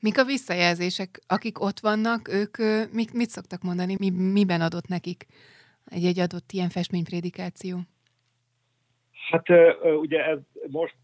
[0.00, 1.20] Mik a visszajelzések?
[1.26, 2.56] Akik ott vannak, ők
[2.92, 3.96] mit, mit szoktak mondani?
[3.98, 5.26] Mi, miben adott nekik
[5.90, 7.78] egy-egy adott ilyen festményprédikáció?
[9.30, 9.48] Hát
[10.00, 10.38] ugye ez
[10.70, 10.96] most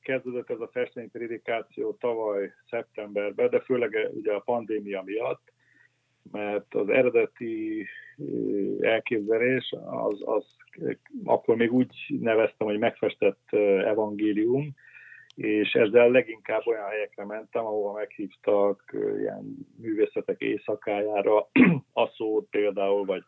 [0.00, 5.52] kezdődött ez a festményprédikáció tavaly szeptemberben, de főleg ugye a pandémia miatt,
[6.32, 7.86] mert az eredeti
[8.80, 10.44] elképzelés az, az
[11.24, 13.52] akkor még úgy neveztem, hogy megfestett
[13.84, 14.74] evangélium,
[15.34, 21.48] és ezzel leginkább olyan helyekre mentem, ahol meghívtak ilyen művészetek éjszakájára,
[21.92, 23.22] Aszót például, vagy,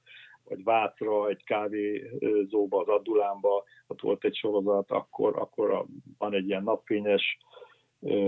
[0.53, 5.85] vagy Vácra, egy kávézóba, az Addulánba, ott volt egy sorozat, akkor, akkor
[6.19, 7.39] van egy ilyen napfényes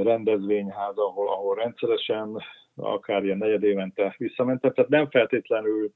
[0.02, 2.42] rendezvényház, ahol, ahol rendszeresen,
[2.74, 5.90] akár ilyen negyed évente visszamentem, tehát nem feltétlenül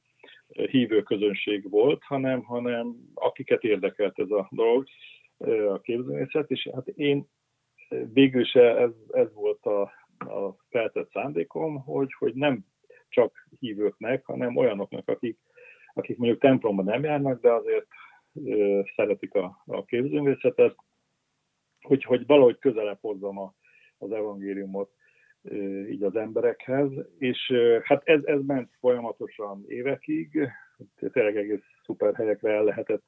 [0.49, 4.85] hívő közönség volt, hanem, hanem akiket érdekelt ez a dolog,
[5.73, 7.27] a képzőművészet, és hát én
[8.13, 9.81] végül se ez, ez volt a,
[10.19, 12.65] a feltett szándékom, hogy, hogy nem
[13.09, 15.39] csak hívőknek, hanem olyanoknak, akik,
[15.95, 17.87] akik mondjuk templomban nem járnak, de azért
[18.45, 20.77] ö, szeretik a, a képzőművészetet,
[21.81, 23.55] hogy, hogy valahogy közelebb hozzam a,
[23.99, 24.91] az evangéliumot
[25.43, 30.49] ö, így az emberekhez, és ö, hát ez, ez ment folyamatosan évekig,
[31.13, 33.03] tényleg egész szuper helyekre el lehetett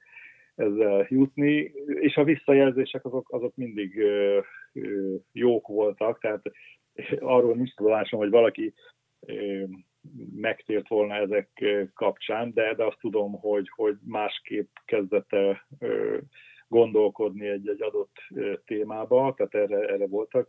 [0.54, 4.40] ezzel jutni, és a visszajelzések azok, azok mindig ö,
[4.72, 6.42] ö, jók voltak, tehát
[7.18, 8.74] arról nincs tudomásom, hogy valaki
[10.34, 15.66] megtért volna ezek kapcsán, de, de azt tudom, hogy, hogy másképp kezdett el
[16.68, 18.16] gondolkodni egy, egy adott
[18.64, 20.48] témába, tehát erre, erre voltak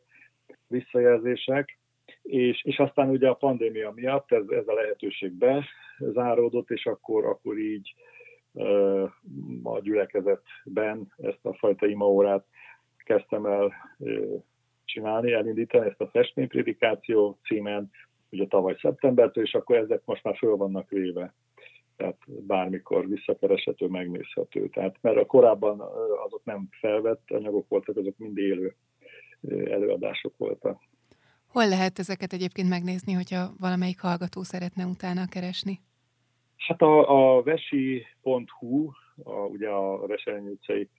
[0.68, 1.80] visszajelzések,
[2.22, 7.58] és, és aztán ugye a pandémia miatt ez, ez a lehetőség bezáródott, és akkor, akkor
[7.58, 7.94] így
[9.64, 12.46] a gyülekezetben ezt a fajta imaórát
[12.98, 13.74] kezdtem el
[14.86, 17.90] csinálni, elindítani ezt a festménypredikáció címen,
[18.32, 21.34] ugye tavaly szeptembertől, és akkor ezek most már föl vannak véve.
[21.96, 24.68] Tehát bármikor visszakereshető, megnézhető.
[24.68, 25.80] Tehát, mert a korábban
[26.26, 28.76] azok nem felvett anyagok voltak, azok mind élő
[29.66, 30.82] előadások voltak.
[31.48, 35.80] Hol lehet ezeket egyébként megnézni, hogyha valamelyik hallgató szeretne utána keresni?
[36.58, 38.90] Hát a, a vesi.hu,
[39.24, 40.90] a, ugye a Veselényi utcai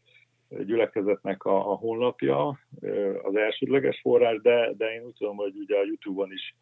[0.49, 2.59] gyülekezetnek a, a honlapja,
[3.23, 6.55] az elsődleges forrás, de, de én úgy tudom, hogy ugye a Youtube-on is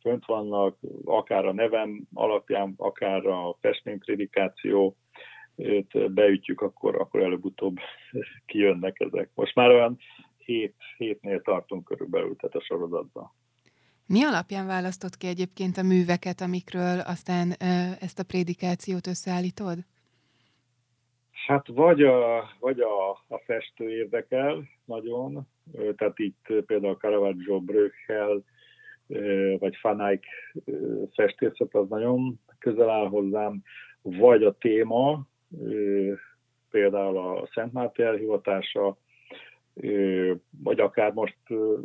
[0.00, 4.96] fönt vannak, akár a nevem alapján, akár a festménypredikáció,
[6.08, 7.76] beütjük, akkor, akkor előbb-utóbb
[8.46, 9.30] kijönnek ezek.
[9.34, 9.98] Most már olyan
[10.36, 13.32] hét, hétnél tartunk körülbelül, tehát a sorozatban.
[14.06, 17.52] Mi alapján választott ki egyébként a műveket, amikről aztán
[18.00, 19.78] ezt a prédikációt összeállítod?
[21.46, 25.46] Hát vagy a, vagy a, a festő érdekel nagyon,
[25.96, 28.42] tehát itt például Caravaggio, Bröchel,
[29.58, 30.24] vagy Fanáik
[31.14, 33.62] festészet az nagyon közel áll hozzám,
[34.02, 35.26] vagy a téma,
[36.70, 38.96] például a Szent Máté elhivatása,
[40.62, 41.36] vagy akár most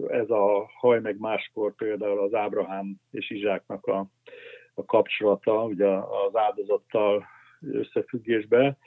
[0.08, 4.06] ez a haj meg máskor például az Ábrahám és Izsáknak a,
[4.74, 7.26] a kapcsolata, ugye az áldozattal
[7.62, 8.78] összefüggésbe.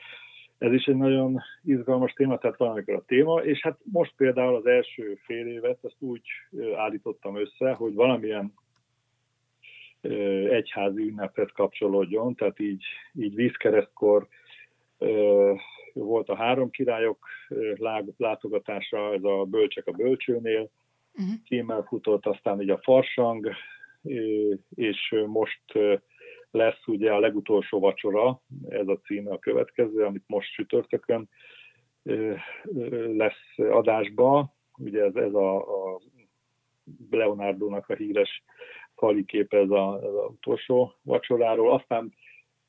[0.59, 4.67] Ez is egy nagyon izgalmas téma, tehát valamikor a téma, és hát most például az
[4.67, 6.23] első fél évet ezt úgy
[6.77, 8.53] állítottam össze, hogy valamilyen
[10.51, 14.29] egyházi ünnepet kapcsolódjon, tehát így, így vízkeresztkor
[15.93, 17.27] volt a három királyok
[18.17, 20.71] látogatása, ez a Bölcsek a Bölcsőnél,
[21.13, 21.35] uh-huh.
[21.47, 23.51] címmel futott, aztán ugye a Farsang,
[24.75, 25.63] és most
[26.57, 31.29] lesz ugye a legutolsó vacsora, ez a címe a következő, amit most sütörtökön
[33.17, 34.55] lesz adásba.
[34.79, 36.01] Ugye ez, ez a, a
[37.11, 38.45] Leonardo-nak a híres
[38.95, 41.73] fali kép ez, a, ez a utolsó vacsoráról.
[41.73, 42.15] Aztán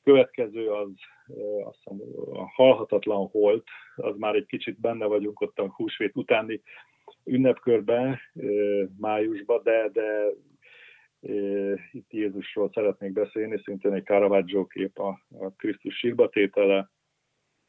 [0.02, 0.88] következő az
[1.64, 2.00] azt hiszem,
[2.32, 6.62] a halhatatlan holt, az már egy kicsit benne vagyunk ott a húsvét utáni
[7.24, 8.18] ünnepkörben,
[8.98, 10.26] májusban, de, de
[11.92, 16.90] itt Jézusról szeretnék beszélni, szintén egy Caravaggio kép a, a Krisztus sírbatétele,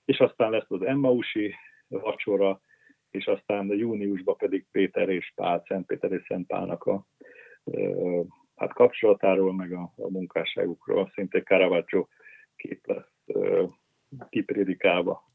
[0.05, 1.53] és aztán lesz az Emmausi
[1.88, 2.62] vacsora,
[3.09, 7.05] és aztán júniusban pedig Péter és Pál, Szent Péter és Szent Pálnak a
[8.55, 12.07] hát kapcsolatáról, meg a, a munkásságukról, szintén Caravaggio
[12.55, 13.12] kép lesz
[14.29, 15.28] kiprédikálva.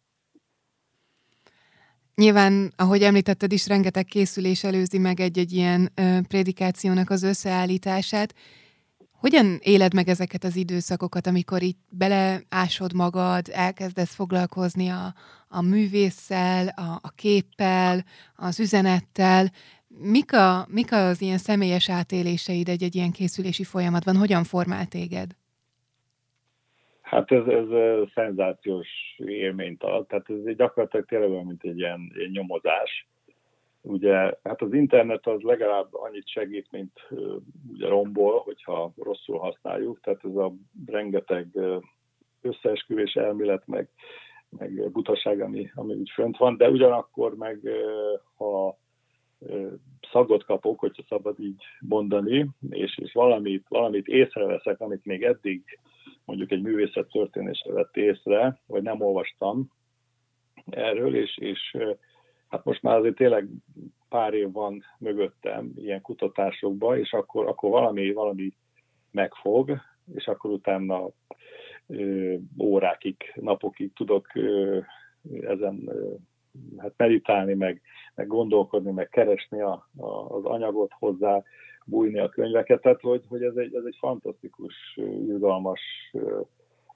[2.15, 8.35] Nyilván, ahogy említetted is, rengeteg készülés előzi meg egy-egy ilyen ö, prédikációnak az összeállítását.
[9.13, 15.15] Hogyan éled meg ezeket az időszakokat, amikor itt beleásod magad, elkezdesz foglalkozni a,
[15.49, 18.05] a művésszel, a, a képpel,
[18.37, 19.53] az üzenettel?
[19.89, 24.17] Mik, a, mik az ilyen személyes átéléseid egy-egy ilyen készülési folyamatban?
[24.17, 25.37] Hogyan formál téged?
[27.15, 27.69] Hát ez, ez
[28.15, 33.07] szenzációs élményt ad, tehát ez gyakorlatilag tényleg olyan, mint egy ilyen, ilyen nyomozás.
[33.81, 37.09] Ugye, hát az internet az legalább annyit segít, mint
[37.73, 40.53] ugye rombol, hogyha rosszul használjuk, tehát ez a
[40.87, 41.59] rengeteg
[42.43, 43.89] összeesküvés elmélet, meg,
[44.59, 47.61] meg butaság, ami, ami úgy fönt van, de ugyanakkor meg
[48.37, 48.79] ha
[50.13, 55.79] szagot kapok, hogyha szabad így mondani, és, és valamit, valamit észreveszek, amit még eddig
[56.25, 59.71] mondjuk egy művészet történésre vett észre, vagy nem olvastam
[60.71, 61.77] erről, és, és
[62.49, 63.49] hát most már azért tényleg
[64.09, 68.53] pár év van mögöttem ilyen kutatásokban, és akkor, akkor valami, valami
[69.11, 69.81] megfog,
[70.15, 71.09] és akkor utána
[71.87, 74.79] ö, órákig, napokig tudok ö,
[75.41, 76.15] ezen ö,
[76.77, 77.81] hát meditálni, meg,
[78.15, 81.43] meg gondolkodni, meg keresni a, a, az anyagot hozzá,
[81.85, 85.81] bújni a könyveket, tehát hogy, hogy ez, egy, ez egy fantasztikus, izgalmas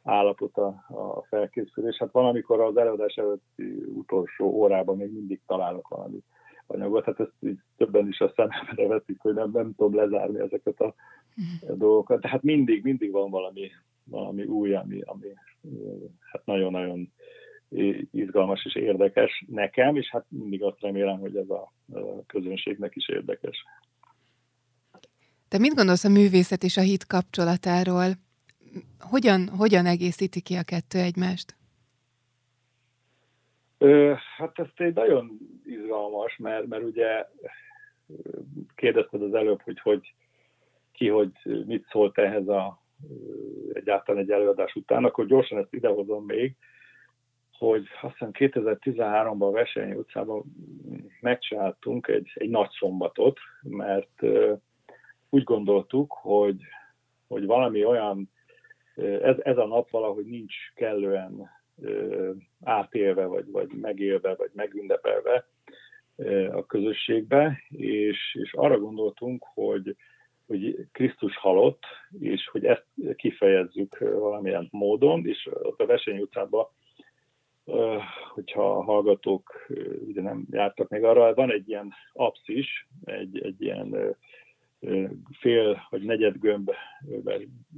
[0.03, 1.96] állapot a, a felkészülés.
[1.96, 6.22] Hát valamikor az előadás előtti utolsó órában még mindig találok valami
[6.70, 10.81] anyagot, hát ezt így többen is a szememre vetik, hogy nem, nem tudom lezárni ezeket
[10.81, 10.94] a,
[11.74, 12.20] dolgokat.
[12.20, 13.70] Tehát mindig, mindig van valami,
[14.05, 15.27] valami új, ami, ami
[16.33, 17.12] hát nagyon-nagyon
[18.11, 21.72] izgalmas és érdekes nekem, és hát mindig azt remélem, hogy ez a
[22.27, 23.64] közönségnek is érdekes.
[25.48, 28.06] Te mit gondolsz a művészet és a hit kapcsolatáról?
[29.00, 31.56] Hogyan, hogyan egészíti ki a kettő egymást?
[33.78, 37.26] Ö, hát ez egy nagyon izgalmas, mert, mert ugye
[38.74, 40.14] kérdezted az előbb, hogy, hogy
[40.92, 41.32] ki, hogy
[41.66, 42.82] mit szólt ehhez a
[43.72, 46.56] egyáltalán egy előadás után, akkor gyorsan ezt idehozom még,
[47.52, 50.44] hogy azt hiszem 2013-ban a Veselnyi utcában
[51.20, 54.22] megcsináltunk egy, egy nagy szombatot, mert
[55.30, 56.62] úgy gondoltuk, hogy,
[57.28, 58.30] hogy valami olyan,
[59.22, 61.50] ez, ez a nap valahogy nincs kellően
[62.62, 65.46] átélve, vagy, vagy megélve, vagy megünnepelve
[66.50, 69.96] a közösségbe, és, és arra gondoltunk, hogy,
[70.46, 71.82] hogy Krisztus halott,
[72.18, 72.86] és hogy ezt
[73.16, 76.66] kifejezzük valamilyen módon, és ott a Vesény utcában
[78.34, 79.66] hogyha a hallgatók
[80.06, 84.16] ugye nem jártak még arra, van egy ilyen apszis, egy, egy ilyen
[85.38, 86.70] fél vagy negyed gömb,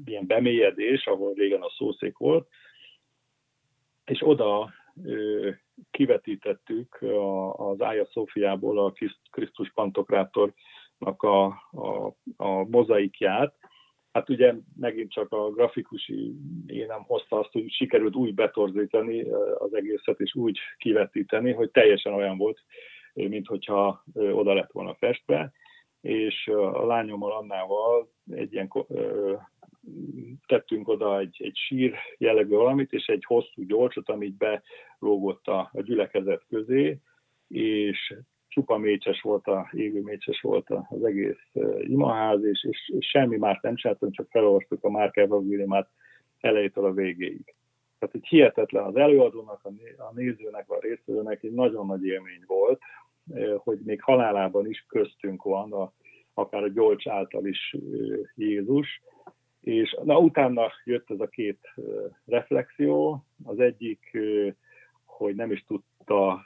[0.05, 2.49] ilyen bemélyedés, ahol régen a szószék volt,
[4.05, 4.73] és oda
[5.91, 6.99] kivetítettük
[7.53, 8.93] az Ája Szófiából a
[9.31, 13.59] Krisztus Pantokrátornak a, a, a mozaikját,
[14.13, 16.35] Hát ugye megint csak a grafikusi
[16.67, 19.23] énem hozta azt, hogy sikerült úgy betorzítani
[19.59, 22.65] az egészet, és úgy kivetíteni, hogy teljesen olyan volt,
[23.13, 25.53] mint hogyha oda lett volna festve,
[26.01, 28.73] és a lányommal Annával egy ilyen
[30.47, 35.81] tettünk oda egy, egy sír jellegű valamit, és egy hosszú gyorsot, amit belógott a, a
[35.83, 36.99] gyülekezet közé,
[37.49, 38.15] és
[38.49, 43.59] csupa mécses volt, a, égő mécses volt az egész imaház, és, és, és semmi más
[43.63, 45.89] nem csináltunk, csak felolvastuk a Márk Evangéliumát
[46.41, 47.55] elejétől a végéig.
[47.99, 49.61] Tehát egy hihetetlen az előadónak,
[49.97, 52.81] a nézőnek, a részvevőnek egy nagyon nagy élmény volt,
[53.57, 55.93] hogy még halálában is köztünk van, a,
[56.35, 57.77] akár a Gyolcs által is
[58.35, 59.03] Jézus,
[59.61, 61.59] és na, utána jött ez a két
[62.25, 64.19] reflexió, az egyik,
[65.05, 66.41] hogy nem is tudta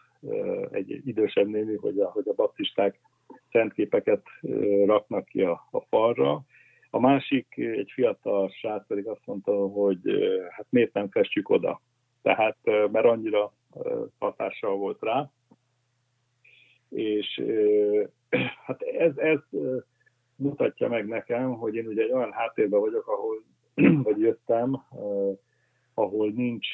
[0.70, 3.00] egy idősebb néni, hogy a, hogy a baptisták
[3.50, 4.22] szentképeket
[4.84, 6.40] raknak ki a, a falra.
[6.90, 10.00] A másik, egy fiatal srác pedig azt mondta, hogy
[10.50, 11.80] hát miért nem festjük oda.
[12.22, 13.52] Tehát, mert annyira
[14.18, 15.30] hatással volt rá.
[16.94, 17.42] És
[18.66, 19.38] hát ez, ez
[20.36, 23.42] mutatja meg nekem, hogy én ugye egy olyan háttérben vagyok, ahol
[24.02, 24.82] vagy jöttem,
[25.94, 26.66] ahol nincs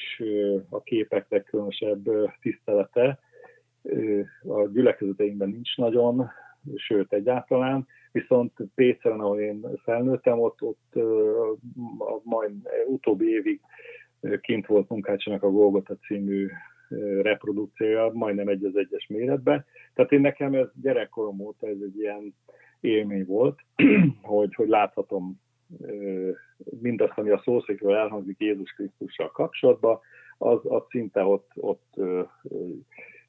[0.68, 2.02] a képeknek különösebb
[2.40, 3.18] tisztelete,
[4.42, 6.30] a gyülekezeteinkben nincs nagyon,
[6.76, 10.94] sőt egyáltalán, viszont Péceren, ahol én felnőttem, ott, ott
[12.22, 12.52] majd
[12.87, 13.61] utóbbi évig
[14.40, 16.48] kint volt Munkácsának a Golgota című
[17.22, 19.64] reprodukciója, majdnem egy az egyes méretben.
[19.94, 22.35] Tehát én nekem ez gyerekkorom óta ez egy ilyen
[22.81, 23.61] élmény volt,
[24.22, 25.40] hogy, hogy láthatom
[26.81, 29.98] mindazt, ami a szószékről elhangzik Jézus Krisztussal kapcsolatban,
[30.38, 31.94] az, az szinte ott, ott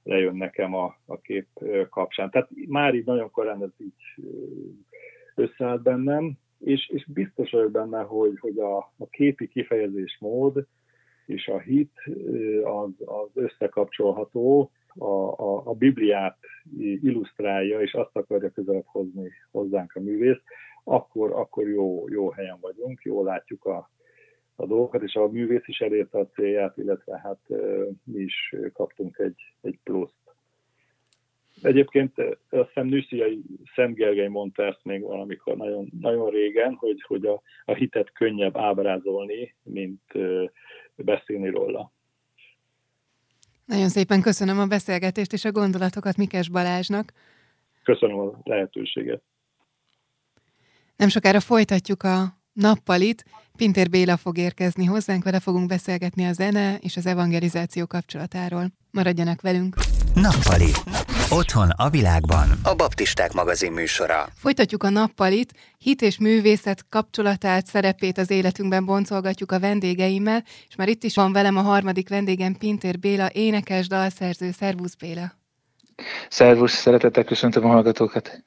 [0.04, 1.48] lejön nekem a, a kép
[1.90, 2.30] kapcsán.
[2.30, 4.26] Tehát már így nagyon korán ez így
[5.36, 10.66] összeállt bennem, és, és biztos vagyok benne, hogy, hogy a, a képi kifejezés mód
[11.32, 11.92] és a hit
[12.64, 16.38] az, az összekapcsolható, a, a, a Bibliát
[16.80, 20.42] illusztrálja, és azt akarja közelebb hozni hozzánk a művész,
[20.84, 23.90] akkor, akkor jó, jó helyen vagyunk, jól látjuk a,
[24.56, 27.40] a dolgokat, és a művész is elérte a célját, illetve hát
[28.04, 30.20] mi is kaptunk egy, egy pluszt.
[31.62, 32.14] Egyébként
[32.50, 33.42] azt hiszem Nüsziai
[33.76, 38.58] Szent Gergely mondta ezt még valamikor nagyon, nagyon régen, hogy, hogy a, a hitet könnyebb
[38.58, 40.02] ábrázolni, mint
[41.04, 41.91] beszélni róla.
[43.66, 47.12] Nagyon szépen köszönöm a beszélgetést és a gondolatokat Mikes Balázsnak.
[47.84, 49.22] Köszönöm a lehetőséget.
[50.95, 53.24] Nem sokára folytatjuk a nappalit.
[53.58, 58.66] Pintér Béla fog érkezni hozzánk, vele fogunk beszélgetni a zene és az evangelizáció kapcsolatáról.
[58.91, 59.76] Maradjanak velünk!
[60.14, 60.72] Nappali.
[61.34, 62.50] Otthon a világban.
[62.64, 64.28] A Baptisták magazin műsora.
[64.36, 65.54] Folytatjuk a nappalit.
[65.78, 71.32] Hit és művészet kapcsolatát, szerepét az életünkben boncolgatjuk a vendégeimmel, és már itt is van
[71.32, 74.52] velem a harmadik vendégem, Pintér Béla, énekes, dalszerző.
[74.52, 75.32] Szervusz Béla!
[76.30, 78.44] Szervusz, szeretettel köszöntöm a hallgatókat!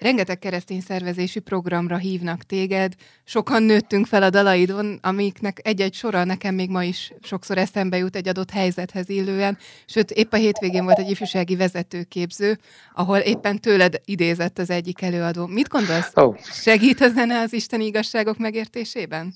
[0.00, 2.92] Rengeteg keresztény szervezési programra hívnak téged,
[3.24, 8.16] sokan nőttünk fel a dalaidon, amiknek egy-egy sora nekem még ma is sokszor eszembe jut
[8.16, 12.58] egy adott helyzethez illően, sőt épp a hétvégén volt egy ifjúsági vezetőképző,
[12.94, 15.46] ahol éppen tőled idézett az egyik előadó.
[15.46, 16.10] Mit gondolsz?
[16.14, 16.36] Oh.
[16.38, 19.34] Segít a zene az isteni igazságok megértésében?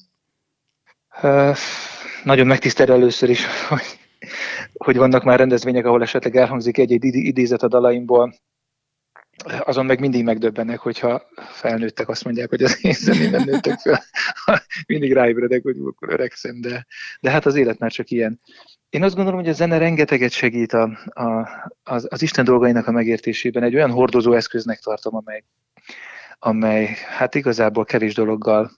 [1.22, 1.56] Uh,
[2.22, 3.98] nagyon megtisztel először is, hogy,
[4.74, 8.34] hogy vannak már rendezvények, ahol esetleg elhangzik egy-egy idézet a dalaimból,
[9.42, 14.02] azon meg mindig megdöbbenek, hogyha felnőttek, azt mondják, hogy az én zenében nőttek fel.
[14.86, 16.86] mindig ráébredek, hogy akkor öregszem, de,
[17.20, 18.40] de hát az élet már csak ilyen.
[18.90, 21.48] Én azt gondolom, hogy a zene rengeteget segít a, a,
[21.82, 23.62] az, az Isten dolgainak a megértésében.
[23.62, 25.44] Egy olyan hordozó eszköznek tartom, amely,
[26.38, 28.70] amely hát igazából kevés dologgal,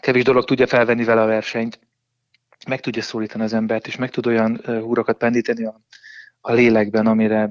[0.00, 1.78] kevés dolog tudja felvenni vele a versenyt,
[2.66, 5.80] meg tudja szólítani az embert, és meg tud olyan húrakat pendíteni a,
[6.48, 7.50] a lélekben, amire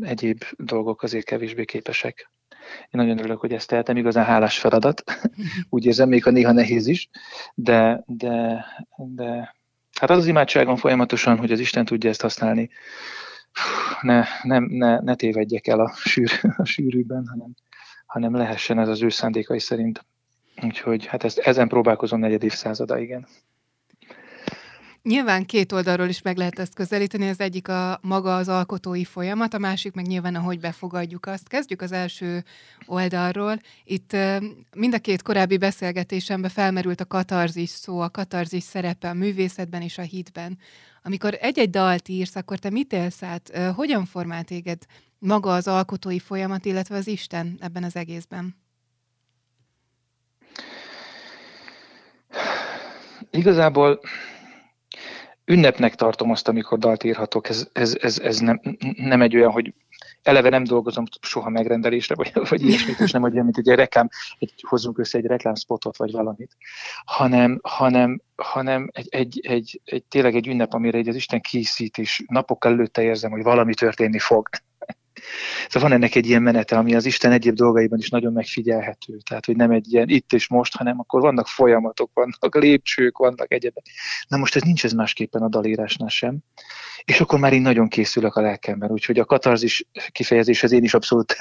[0.00, 2.30] egyéb dolgok azért kevésbé képesek.
[2.80, 5.02] Én nagyon örülök, hogy ezt tehetem, igazán hálás feladat.
[5.70, 7.08] Úgy érzem, még a néha nehéz is,
[7.54, 8.64] de, de,
[8.96, 9.54] de
[10.00, 12.70] hát az az imádságom folyamatosan, hogy az Isten tudja ezt használni.
[14.00, 17.54] Ne, nem, ne, ne tévedjek el a, sűr, a sűrűben, hanem,
[18.06, 20.04] hanem lehessen ez az ő szándékai szerint.
[20.62, 23.26] Úgyhogy hát ezt, ezen próbálkozom negyed évszázada, igen.
[25.06, 29.54] Nyilván két oldalról is meg lehet ezt közelíteni, az egyik a maga az alkotói folyamat,
[29.54, 31.48] a másik meg nyilván, ahogy befogadjuk azt.
[31.48, 32.44] Kezdjük az első
[32.86, 33.58] oldalról.
[33.84, 34.16] Itt
[34.74, 39.98] mind a két korábbi beszélgetésemben felmerült a katarzis szó, a katarzis szerepe a művészetben és
[39.98, 40.58] a hitben.
[41.02, 43.58] Amikor egy-egy dalt írsz, akkor te mit élsz át?
[43.74, 44.78] Hogyan formál téged
[45.18, 48.56] maga az alkotói folyamat, illetve az Isten ebben az egészben?
[53.30, 54.00] Igazából
[55.46, 57.48] ünnepnek tartom azt, amikor dalt írhatok.
[57.48, 58.60] Ez, ez, ez, ez nem,
[58.96, 59.74] nem egy olyan, hogy
[60.22, 64.52] eleve nem dolgozom soha megrendelésre, vagy, vagy ilyesmit, és nem olyan, mint egy reklám, egy,
[64.68, 66.56] hozzunk össze egy reklámspotot, vagy valamit,
[67.04, 71.98] hanem, hanem, hanem egy, egy, egy, egy, tényleg egy ünnep, amire egy az Isten készít,
[71.98, 74.48] és napok előtte érzem, hogy valami történni fog.
[75.68, 79.16] Szóval van ennek egy ilyen menete, ami az Isten egyéb dolgaiban is nagyon megfigyelhető.
[79.28, 83.52] Tehát, hogy nem egy ilyen itt és most, hanem akkor vannak folyamatok, vannak lépcsők, vannak
[83.52, 83.84] egyebek.
[84.28, 86.38] Na most ez nincs ez másképpen a dalírásnál sem.
[87.04, 91.36] És akkor már én nagyon készülök a lelkemben, úgyhogy a katarzis kifejezéshez én is abszolút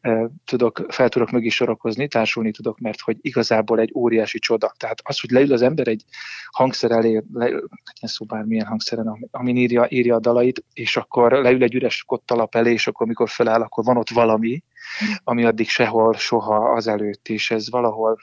[0.44, 4.74] tudok, fel tudok mögé sorakozni, társulni tudok, mert hogy igazából egy óriási csoda.
[4.76, 6.04] Tehát az, hogy leül az ember egy
[6.50, 7.64] hangszer elé, le, legyen
[8.00, 12.72] szó bármilyen hangszeren, amin írja, írja a dalait, és akkor leül egy üres kottalap elé,
[12.72, 14.62] és akkor amikor feláll, akkor van ott valami,
[15.24, 18.18] ami addig sehol, soha azelőtt, és ez valahol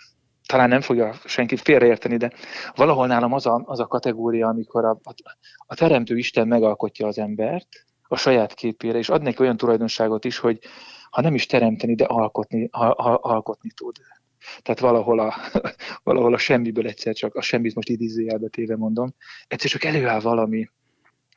[0.48, 2.32] talán nem fogja senki félreérteni, de
[2.76, 5.14] valahol nálam az a, az a kategória, amikor a, a,
[5.58, 7.68] a teremtő Isten megalkotja az embert
[8.08, 10.60] a saját képére, és ad neki olyan tulajdonságot is, hogy
[11.10, 13.96] ha nem is teremteni, de alkotni, ha, ha, alkotni tud.
[14.62, 15.36] Tehát valahol a,
[16.04, 19.14] valahol a semmiből egyszer csak, a semmit most idézőjelbe téve mondom,
[19.48, 20.70] egyszer csak előáll valami,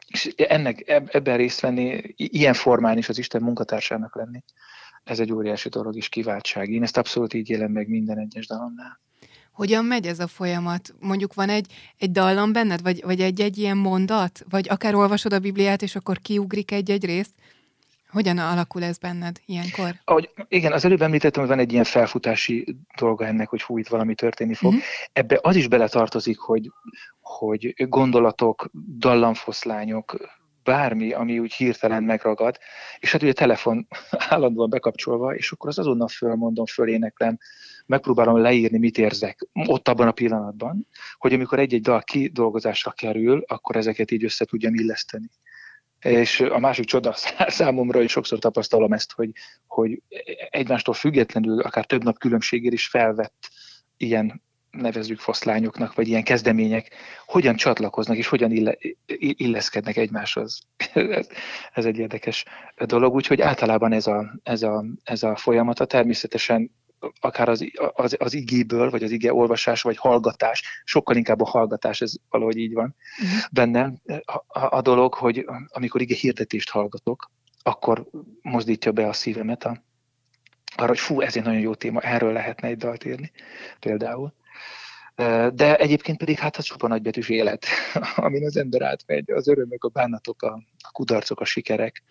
[0.09, 4.43] és ennek, ebben részt venni, ilyen formán is az Isten munkatársának lenni,
[5.05, 6.71] ez egy óriási dolog és kiváltság.
[6.71, 9.01] Én ezt abszolút így élem meg minden egyes dalomnál.
[9.53, 10.95] Hogyan megy ez a folyamat?
[11.01, 14.45] Mondjuk van egy, egy dallam benned, vagy, vagy egy-egy ilyen mondat?
[14.49, 17.33] Vagy akár olvasod a Bibliát, és akkor kiugrik egy-egy részt?
[18.09, 19.95] Hogyan alakul ez benned ilyenkor?
[20.05, 23.89] Ahogy, igen, az előbb említettem, hogy van egy ilyen felfutási dolga ennek, hogy hú, itt
[23.89, 24.73] valami történni fog.
[24.73, 24.83] Mm-hmm.
[25.13, 26.71] Ebbe az is beletartozik, hogy,
[27.21, 30.39] hogy gondolatok, dallamfoszlányok,
[30.69, 32.59] bármi, ami úgy hirtelen megragad,
[32.99, 33.87] és hát ugye a telefon
[34.29, 37.39] állandóan bekapcsolva, és akkor az azonnal fölmondom, föléneklem,
[37.87, 40.87] megpróbálom leírni, mit érzek ott abban a pillanatban,
[41.19, 45.31] hogy amikor egy-egy dal kidolgozásra kerül, akkor ezeket így össze tudjam illeszteni.
[46.01, 47.15] És a másik csoda
[47.61, 49.31] számomra, és sokszor tapasztalom ezt, hogy,
[49.67, 50.03] hogy
[50.51, 53.51] egymástól függetlenül, akár több nap különbségért is felvett
[53.97, 56.91] ilyen nevezzük foszlányoknak, vagy ilyen kezdemények,
[57.27, 58.77] hogyan csatlakoznak és hogyan ille,
[59.17, 60.61] illeszkednek egymáshoz.
[61.73, 62.45] ez, egy érdekes
[62.77, 66.71] dolog, úgyhogy általában ez a, ez a, ez a folyamata természetesen
[67.21, 72.01] akár az, az, az igéből, vagy az ige olvasás, vagy hallgatás, sokkal inkább a hallgatás,
[72.01, 73.41] ez valahogy így van uh-huh.
[73.53, 73.99] bennem.
[74.07, 77.31] A, a, a dolog, hogy amikor ige hirdetést hallgatok,
[77.63, 78.07] akkor
[78.43, 79.83] mozdítja be a szívemet a,
[80.77, 83.33] arra, hogy fú, ez egy nagyon jó téma, erről lehetne egy dalt írni
[83.81, 84.35] például.
[85.55, 87.67] De egyébként pedig hát az csupa nagybetűs élet,
[88.17, 92.03] amin az ember átmegy, az örömök, a bánatok, a, a kudarcok, a sikerek.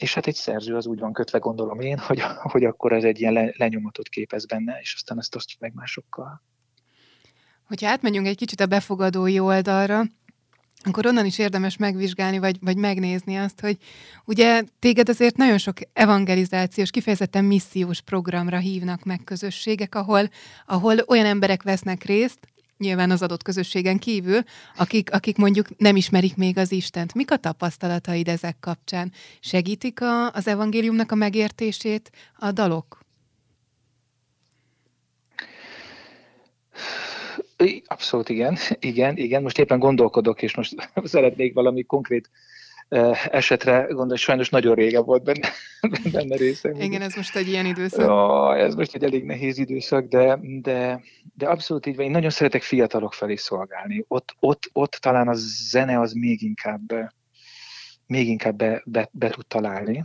[0.00, 3.20] És hát egy szerző az úgy van kötve, gondolom én, hogy, hogy akkor ez egy
[3.20, 6.42] ilyen le, lenyomatot képez benne, és aztán ezt osztjuk meg másokkal.
[7.66, 10.02] Hogyha átmegyünk egy kicsit a befogadói oldalra,
[10.84, 13.76] akkor onnan is érdemes megvizsgálni, vagy, vagy megnézni azt, hogy
[14.24, 20.28] ugye téged azért nagyon sok evangelizációs, kifejezetten missziós programra hívnak meg közösségek, ahol,
[20.66, 22.38] ahol olyan emberek vesznek részt,
[22.80, 24.40] nyilván az adott közösségen kívül,
[24.76, 27.14] akik, akik mondjuk nem ismerik még az Istent.
[27.14, 29.12] Mik a tapasztalataid ezek kapcsán?
[29.40, 32.98] Segítik a, az evangéliumnak a megértését a dalok?
[37.86, 39.42] Abszolút igen, igen, igen.
[39.42, 42.30] Most éppen gondolkodok, és most szeretnék valami konkrét
[43.30, 45.48] esetre gondolni, sajnos nagyon régen volt benne,
[46.12, 46.74] benne részem.
[46.74, 48.06] Igen, ez most egy ilyen időszak.
[48.06, 51.00] Ja, ez most egy elég nehéz időszak, de, de,
[51.34, 52.04] de abszolút így van.
[52.04, 54.04] Én nagyon szeretek fiatalok felé szolgálni.
[54.08, 55.34] Ott, ott, ott talán a
[55.70, 56.92] zene az még inkább,
[58.06, 60.04] még inkább be, be, be tud találni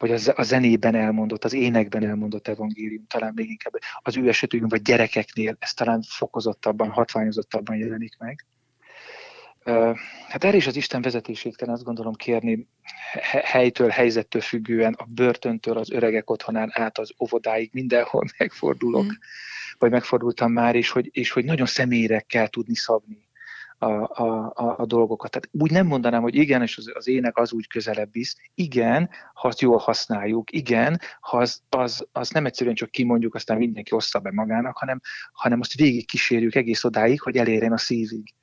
[0.00, 3.72] vagy a zenében elmondott, az énekben elmondott evangélium talán még inkább
[4.02, 8.46] az ő esetükben, vagy gyerekeknél ez talán fokozottabban, hatványozottabban jelenik meg.
[10.28, 12.68] Hát erre is az Isten vezetését kell azt gondolom kérni
[13.44, 19.16] helytől, helyzettől függően, a börtöntől, az öregek otthonán át az óvodáig, mindenhol megfordulok, mm.
[19.78, 23.28] vagy megfordultam már, és hogy, és hogy nagyon személyre kell tudni szabni
[23.78, 23.86] a,
[24.22, 25.30] a, a, a dolgokat.
[25.30, 28.36] Tehát úgy nem mondanám, hogy igen, és az, az ének az úgy közelebb visz.
[28.54, 30.52] Igen, ha azt jól használjuk.
[30.52, 35.00] Igen, ha az, az, az nem egyszerűen csak kimondjuk, aztán mindenki ossza be magának, hanem,
[35.32, 38.34] hanem azt végig kísérjük egész odáig, hogy elérjen a szívig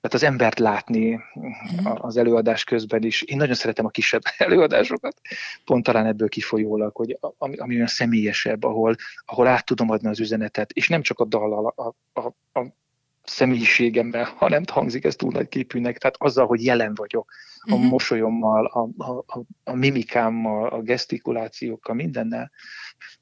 [0.00, 1.86] tehát az embert látni mhm.
[1.86, 3.22] az előadás közben is.
[3.22, 5.20] Én nagyon szeretem a kisebb előadásokat,
[5.64, 8.94] pont talán ebből kifolyólag, hogy ami, ami olyan személyesebb, ahol,
[9.26, 12.26] ahol át tudom adni az üzenetet, és nem csak a dallal, a, a,
[12.60, 12.66] a
[13.24, 17.32] személyiségemben, ha nem hangzik ez túl nagy képűnek, tehát azzal, hogy jelen vagyok,
[17.66, 17.90] a uh-huh.
[17.90, 22.50] mosolyommal, a, a, a, a mimikámmal, a gesztikulációkkal, mindennel,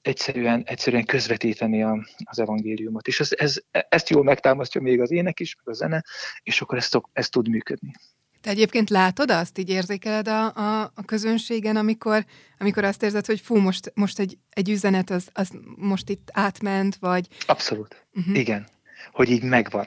[0.03, 3.07] egyszerűen, egyszerűen közvetíteni a, az evangéliumot.
[3.07, 6.05] És ez, ez, ezt jól megtámasztja még az ének is, meg a zene,
[6.43, 7.93] és akkor ezt, ezt tud működni.
[8.41, 12.25] Te egyébként látod azt, így érzékeled a, a, a közönségen, amikor,
[12.59, 16.97] amikor azt érzed, hogy fú, most, most egy, egy üzenet az, az most itt átment,
[16.97, 17.27] vagy...
[17.47, 18.39] Abszolút, uh-huh.
[18.39, 18.67] igen.
[19.11, 19.85] Hogy így megvan.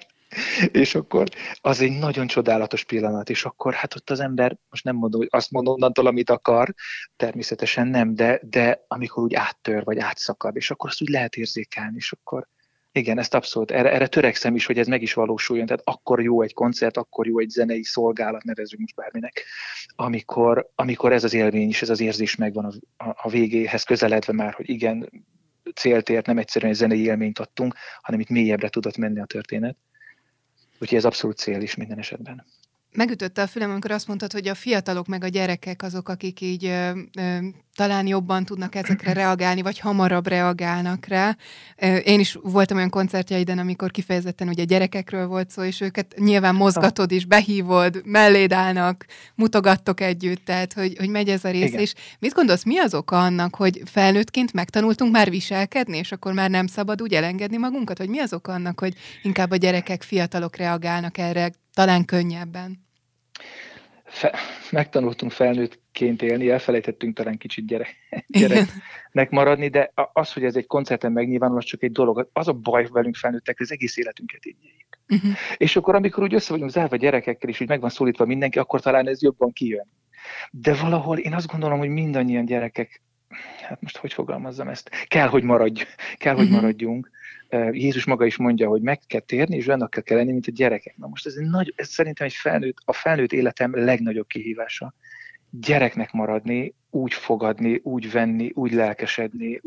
[0.72, 1.28] és akkor
[1.62, 5.30] az egy nagyon csodálatos pillanat, és akkor hát ott az ember, most nem mondom, hogy
[5.32, 6.74] azt mondom onnantól, amit akar,
[7.16, 11.96] természetesen nem, de, de amikor úgy áttör, vagy átszakad, és akkor azt úgy lehet érzékelni,
[11.96, 12.48] és akkor
[12.92, 16.42] igen, ezt abszolút, erre, erre törekszem is, hogy ez meg is valósuljon, tehát akkor jó
[16.42, 19.44] egy koncert, akkor jó egy zenei szolgálat, nevezzük most bárminek,
[19.96, 24.34] amikor, amikor ez az élmény is, ez az érzés megvan a, a, a végéhez közeledve
[24.34, 25.10] már, hogy igen,
[25.74, 29.78] célt ért, nem egyszerűen egy zenei élményt adtunk, hanem itt mélyebbre tudott menni a történet.
[30.80, 32.46] Úgyhogy ez abszolút cél is minden esetben
[32.96, 36.66] megütötte a fülem, amikor azt mondtad, hogy a fiatalok meg a gyerekek azok, akik így
[36.66, 37.38] ö, ö,
[37.76, 41.38] talán jobban tudnak ezekre reagálni, vagy hamarabb reagálnak rá.
[42.04, 47.12] Én is voltam olyan koncertjeiden, amikor kifejezetten ugye gyerekekről volt szó, és őket nyilván mozgatod
[47.12, 51.68] is, behívod, melléd állnak, mutogattok együtt, tehát hogy, hogy megy ez a rész.
[51.68, 51.80] Igen.
[51.80, 56.50] És mit gondolsz, mi az oka annak, hogy felnőttként megtanultunk már viselkedni, és akkor már
[56.50, 57.98] nem szabad úgy elengedni magunkat?
[57.98, 58.94] Vagy mi az oka annak, hogy
[59.24, 62.85] inkább a gyerekek, fiatalok reagálnak erre talán könnyebben?
[64.16, 64.36] Fe,
[64.72, 67.88] megtanultunk felnőttként élni, elfelejtettünk talán kicsit gyere,
[68.28, 72.30] gyereknek maradni, de az, hogy ez egy koncerten megnyilvánul, az csak egy dolog.
[72.34, 75.00] Az a baj velünk felnőttek, az egész életünket így éljük.
[75.10, 75.32] Uh-huh.
[75.58, 78.82] És akkor, amikor úgy össze vagyunk zárva gyerekekkel, és úgy meg van szólítva mindenki, akkor
[78.82, 79.92] talán ez jobban kijön.
[80.52, 83.02] De valahol én azt gondolom, hogy mindannyian gyerekek,
[83.62, 85.84] hát most hogy fogalmazzam ezt, kell, hogy maradj,
[86.18, 86.62] kell, hogy uh-huh.
[86.62, 87.10] maradjunk,
[87.72, 90.98] Jézus maga is mondja, hogy meg kell térni, és annak kell lenni, mint a gyerekek.
[90.98, 94.94] Na most ez, egy nagy, ez szerintem egy felnőtt, a felnőtt életem legnagyobb kihívása.
[95.50, 99.62] Gyereknek maradni, úgy fogadni, úgy venni, úgy lelkesedni,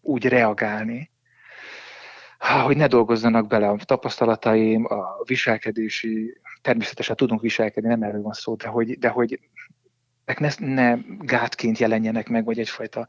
[0.00, 1.10] úgy reagálni,
[2.38, 8.54] hogy ne dolgozzanak bele a tapasztalataim, a viselkedési, természetesen tudunk viselkedni, nem erről van szó,
[8.54, 9.40] de hogy, de hogy
[10.38, 13.08] ne, ne gátként jelenjenek meg, vagy egyfajta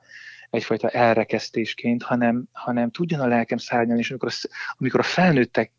[0.49, 5.71] egyfajta elrekesztésként, hanem, hanem tudjon a lelkem szárnyalni, és amikor a, amikor a felnőttek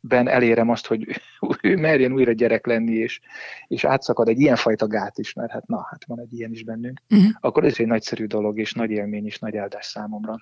[0.00, 1.20] ben elérem azt, hogy
[1.62, 3.20] ő merjen újra gyerek lenni, és,
[3.66, 7.00] és átszakad egy ilyenfajta gát is, mert hát na, hát van egy ilyen is bennünk,
[7.10, 7.30] uh-huh.
[7.40, 10.36] akkor ez egy nagyszerű dolog, és nagy élmény, és nagy áldás számomra.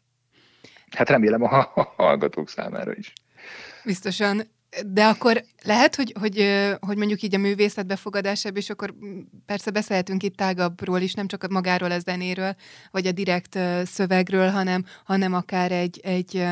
[0.90, 3.12] Hát remélem a hallgatók számára is.
[3.84, 4.42] Biztosan.
[4.86, 8.94] De akkor lehet, hogy, hogy, hogy mondjuk így a művészet befogadásába, és akkor
[9.46, 12.54] persze beszélhetünk itt tágabbról is, nem csak magáról a zenéről,
[12.90, 16.46] vagy a direkt szövegről, hanem, hanem akár egy, egy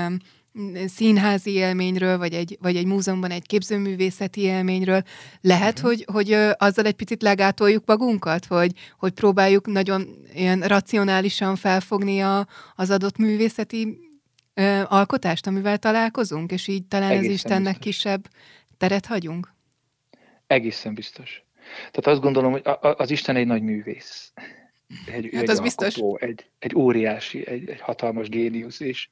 [0.87, 5.03] színházi élményről, vagy egy, vagy egy múzeumban egy képzőművészeti élményről.
[5.41, 5.89] Lehet, uh-huh.
[5.89, 12.47] hogy, hogy azzal egy picit legátoljuk magunkat, hogy, hogy próbáljuk nagyon ilyen racionálisan felfogni a,
[12.75, 14.08] az adott művészeti
[14.59, 17.85] ö, alkotást, amivel találkozunk, és így talán Egészen az Istennek biztos.
[17.85, 18.29] kisebb
[18.79, 19.55] teret hagyunk?
[20.47, 21.43] Egészen biztos.
[21.77, 24.33] Tehát azt gondolom, hogy az Isten egy nagy művész.
[25.07, 25.97] Egy, hát egy az alkotó, biztos.
[26.21, 29.09] Egy, egy óriási, egy, egy hatalmas géniusz, és,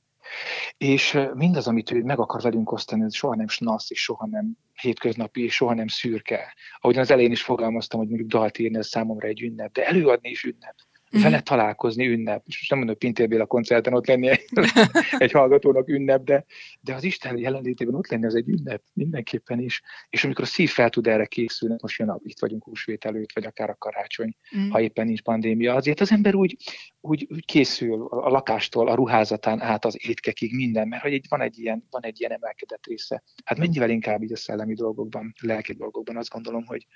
[0.78, 4.56] és mindaz, amit ő meg akar velünk osztani, ez soha nem snasz, és soha nem
[4.74, 6.54] hétköznapi, és soha nem szürke.
[6.80, 10.30] Ahogyan az elején is fogalmaztam, hogy mondjuk dalt írni, ez számomra egy ünnep, de előadni
[10.30, 10.76] is ünnep.
[11.10, 12.42] Vele találkozni ünnep.
[12.46, 14.28] És nem mondom, hogy Pintér Béla koncerten ott lenni
[15.18, 16.44] egy, hallgatónak ünnep, de,
[16.80, 19.82] de az Isten jelenlétében ott lenni az egy ünnep mindenképpen is.
[20.08, 23.44] És amikor a szív fel tud erre készülni, most jön, itt vagyunk húsvét előtt, vagy
[23.44, 24.70] akár a karácsony, mm.
[24.70, 26.56] ha éppen nincs pandémia, azért az ember úgy,
[27.00, 31.40] úgy, úgy készül a lakástól, a ruházatán át az étkekig minden, mert hogy egy, van,
[31.40, 33.22] egy ilyen, van egy ilyen emelkedett része.
[33.44, 36.86] Hát mennyivel inkább így a szellemi dolgokban, lelki dolgokban azt gondolom, hogy,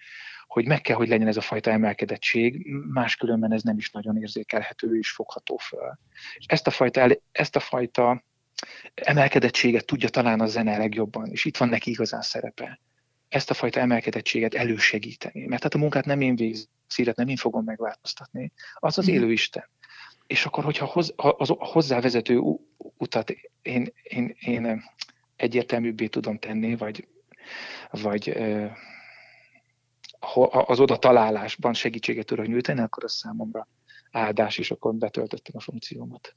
[0.53, 4.99] hogy meg kell, hogy legyen ez a fajta emelkedettség, máskülönben ez nem is nagyon érzékelhető
[4.99, 5.99] és fogható föl.
[6.37, 8.25] És ezt a fajta, ezt a fajta
[8.95, 12.81] emelkedettséget tudja talán a zene legjobban, és itt van neki igazán szerepe.
[13.29, 15.47] Ezt a fajta emelkedettséget elősegíteni.
[15.47, 19.15] Mert hát a munkát nem én végzem, szíret nem én fogom megváltoztatni, az az mm.
[19.15, 19.71] élő Isten.
[20.27, 22.41] És akkor, hogyha hoz, az, a hozzávezető
[22.77, 24.83] utat én, én, én
[25.37, 27.09] egyértelműbbé tudom tenni, vagy,
[27.91, 28.37] vagy
[30.67, 33.69] az oda találásban segítséget tudok nyújtani, akkor az számomra
[34.11, 36.35] áldás, és akkor betöltöttem a funkciómat.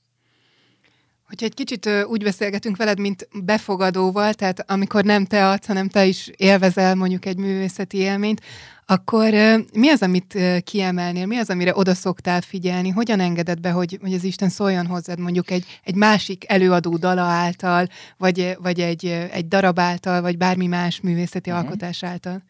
[1.28, 6.06] Hogyha egy kicsit úgy beszélgetünk veled, mint befogadóval, tehát amikor nem te adsz, hanem te
[6.06, 8.42] is élvezel mondjuk egy művészeti élményt,
[8.86, 9.34] akkor
[9.74, 14.14] mi az, amit kiemelnél, mi az, amire oda szoktál figyelni, hogyan engeded be, hogy, hogy
[14.14, 19.48] az Isten szóljon hozzád mondjuk egy, egy másik előadó dala által, vagy, vagy egy, egy
[19.48, 21.66] darab által, vagy bármi más művészeti uh-huh.
[21.66, 22.44] alkotás által?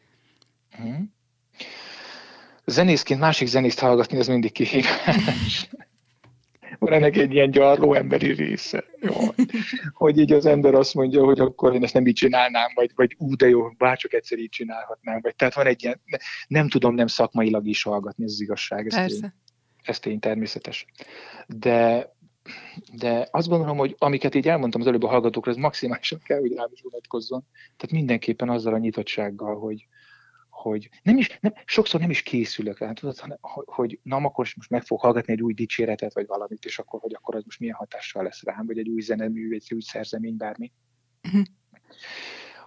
[0.80, 1.04] Uh-huh
[2.74, 5.70] zenészként másik zenészt hallgatni, az mindig kihívás.
[6.80, 8.84] Van ennek egy ilyen gyarló emberi része.
[9.02, 9.14] Jó.
[9.94, 13.16] Hogy így az ember azt mondja, hogy akkor én ezt nem így csinálnám, vagy, vagy
[13.18, 15.20] ú, de jó, bárcsak egyszer így csinálhatnám.
[15.22, 16.02] Vagy, tehát van egy ilyen,
[16.48, 18.86] nem tudom nem szakmailag is hallgatni, ez az igazság.
[18.86, 19.20] Ez Persze.
[19.20, 19.32] Tény,
[19.84, 20.86] ez tény természetes.
[21.48, 22.10] De,
[22.94, 26.54] de azt gondolom, hogy amiket így elmondtam az előbb a hallgatókra, ez maximálisan kell, hogy
[26.54, 27.46] rám is vonatkozzon.
[27.78, 29.88] Tehát mindenképpen azzal a nyitottsággal, hogy,
[30.54, 34.70] hogy nem is, nem, sokszor nem is készülök rá, tudod, hanem, hogy na, akkor most
[34.70, 37.76] meg fog hallgatni egy új dicséretet, vagy valamit, és akkor, hogy akkor az most milyen
[37.76, 40.72] hatással lesz rám, vagy egy új zenemű, egy új szerzemény, bármi.
[41.24, 41.44] Uh-huh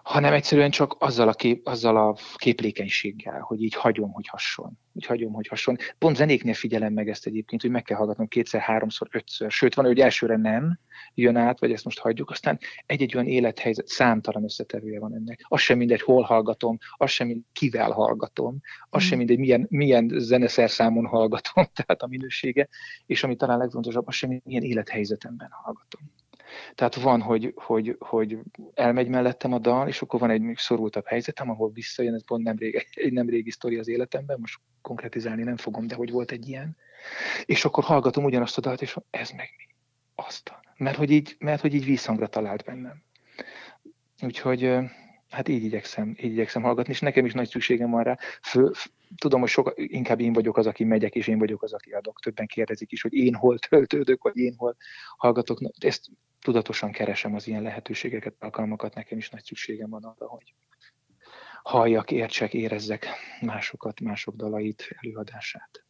[0.06, 4.78] hanem egyszerűen csak azzal a, kép, azzal a képlékenységgel, hogy így hagyom, hogy hasson.
[4.92, 5.76] Hogy hagyom, hogy hasson.
[5.98, 9.50] Pont zenéknél figyelem meg ezt egyébként, hogy meg kell hallgatnom kétszer, háromszor, ötször.
[9.50, 10.78] Sőt, van, hogy elsőre nem
[11.14, 15.40] jön át, vagy ezt most hagyjuk, aztán egy-egy olyan élethelyzet, számtalan összetevője van ennek.
[15.48, 20.12] Az sem mindegy, hol hallgatom, az sem mindegy, kivel hallgatom, az sem mindegy, milyen, milyen
[20.14, 22.68] zeneszerszámon hallgatom, tehát a minősége,
[23.06, 26.00] és ami talán legfontosabb, az sem mindegy, milyen élethelyzetemben hallgatom.
[26.74, 28.38] Tehát van, hogy, hogy, hogy
[28.74, 32.56] elmegy mellettem a dal, és akkor van egy szorultabb helyzetem, ahol visszajön, ez pont nem
[32.56, 36.48] rég, egy nem régi sztori az életemben, most konkretizálni nem fogom, de hogy volt egy
[36.48, 36.76] ilyen.
[37.44, 39.64] És akkor hallgatom ugyanazt a dalt, és ez meg mi?
[40.14, 40.52] Azt.
[40.76, 43.02] Mert hogy így, mert hogy így vízhangra talált bennem.
[44.22, 44.78] Úgyhogy
[45.30, 48.18] hát így igyekszem, így igyekszem hallgatni, és nekem is nagy szükségem van rá.
[48.42, 48.70] Fő,
[49.16, 52.20] tudom, hogy soka, inkább én vagyok az, aki megyek, és én vagyok az, aki adok.
[52.20, 54.76] Többen kérdezik is, hogy én hol töltődök, vagy én hol
[55.16, 55.60] hallgatok.
[55.78, 56.06] Ezt
[56.40, 60.54] tudatosan keresem az ilyen lehetőségeket, alkalmakat, nekem is nagy szükségem van arra, hogy
[61.62, 63.06] halljak, értsek, érezzek
[63.40, 65.84] másokat, mások dalait, előadását.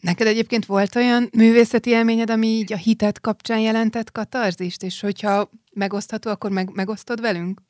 [0.00, 5.50] Neked egyébként volt olyan művészeti élményed, ami így a hitet kapcsán jelentett katarzist, és hogyha
[5.72, 7.60] megosztható, akkor meg, megosztod velünk?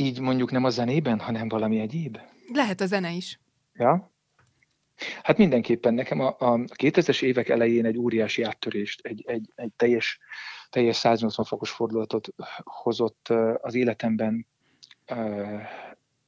[0.00, 2.18] Így mondjuk nem a zenében, hanem valami egyéb?
[2.52, 3.40] Lehet a zene is.
[3.74, 4.12] Ja?
[5.22, 10.18] Hát mindenképpen nekem a, a 2000-es évek elején egy óriási áttörést, egy, egy, egy teljes,
[10.70, 12.28] teljes 180 fokos fordulatot
[12.64, 13.28] hozott
[13.60, 14.46] az életemben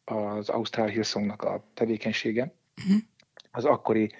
[0.05, 2.55] az Ausztrál Hillsongnak a tevékenysége.
[2.85, 3.03] Uh-huh.
[3.51, 4.13] Az akkori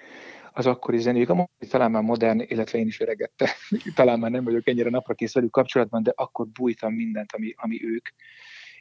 [0.53, 1.29] az akkori zenék.
[1.29, 3.49] A talán már modern, illetve én is öregette.
[3.95, 7.85] talán már nem vagyok ennyire napra kész velük kapcsolatban, de akkor bújtam mindent, ami, ami
[7.85, 8.07] ők.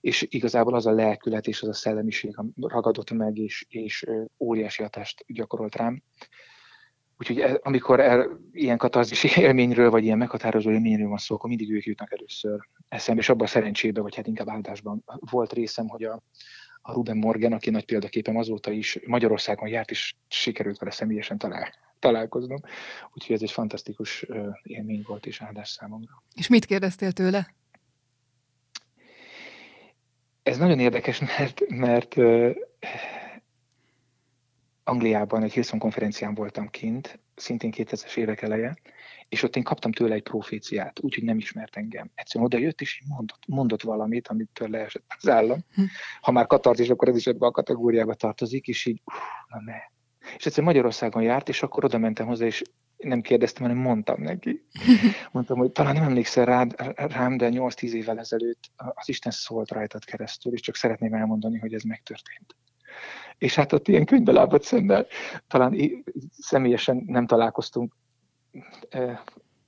[0.00, 4.06] És igazából az a lelkület és az a szellemiség ragadott meg, és, és
[4.38, 6.02] óriási hatást gyakorolt rám.
[7.18, 11.72] Úgyhogy e, amikor el, ilyen katarzis élményről, vagy ilyen meghatározó élményről van szó, akkor mindig
[11.72, 16.04] ők jutnak először eszembe, és abban a szerencsébe, vagy hát inkább áldásban volt részem, hogy
[16.04, 16.22] a,
[16.82, 21.74] a Ruben Morgan, aki nagy példaképem azóta is Magyarországon járt, és sikerült vele személyesen talál,
[21.98, 22.60] találkoznom.
[23.14, 24.26] Úgyhogy ez egy fantasztikus
[24.62, 26.22] élmény volt és áldás számomra.
[26.34, 27.54] És mit kérdeztél tőle?
[30.42, 32.50] Ez nagyon érdekes, mert, mert uh,
[34.84, 38.78] Angliában egy Hilson konferencián voltam kint, szintén 2000-es évek eleje,
[39.28, 42.10] és ott én kaptam tőle egy proféciát, úgyhogy nem ismert engem.
[42.14, 45.58] Egyszerűen oda jött, és mondott, mondott valamit, amit leesett az állam.
[45.74, 45.82] Hm.
[46.20, 49.16] Ha már katarzis, akkor ez is ebbe a kategóriába tartozik, és így, uff,
[49.48, 49.78] na ne.
[50.36, 52.62] És egyszer Magyarországon járt, és akkor oda mentem hozzá, és
[53.00, 54.66] nem kérdeztem, hanem mondtam neki.
[55.32, 60.04] Mondtam, hogy talán nem emlékszel rád, rám, de 8-10 évvel ezelőtt az Isten szólt rajtad
[60.04, 62.56] keresztül, és csak szeretném elmondani, hogy ez megtörtént.
[63.38, 65.06] És hát ott ilyen könyvbe lábad szemmel,
[65.46, 65.76] talán
[66.38, 67.96] személyesen nem találkoztunk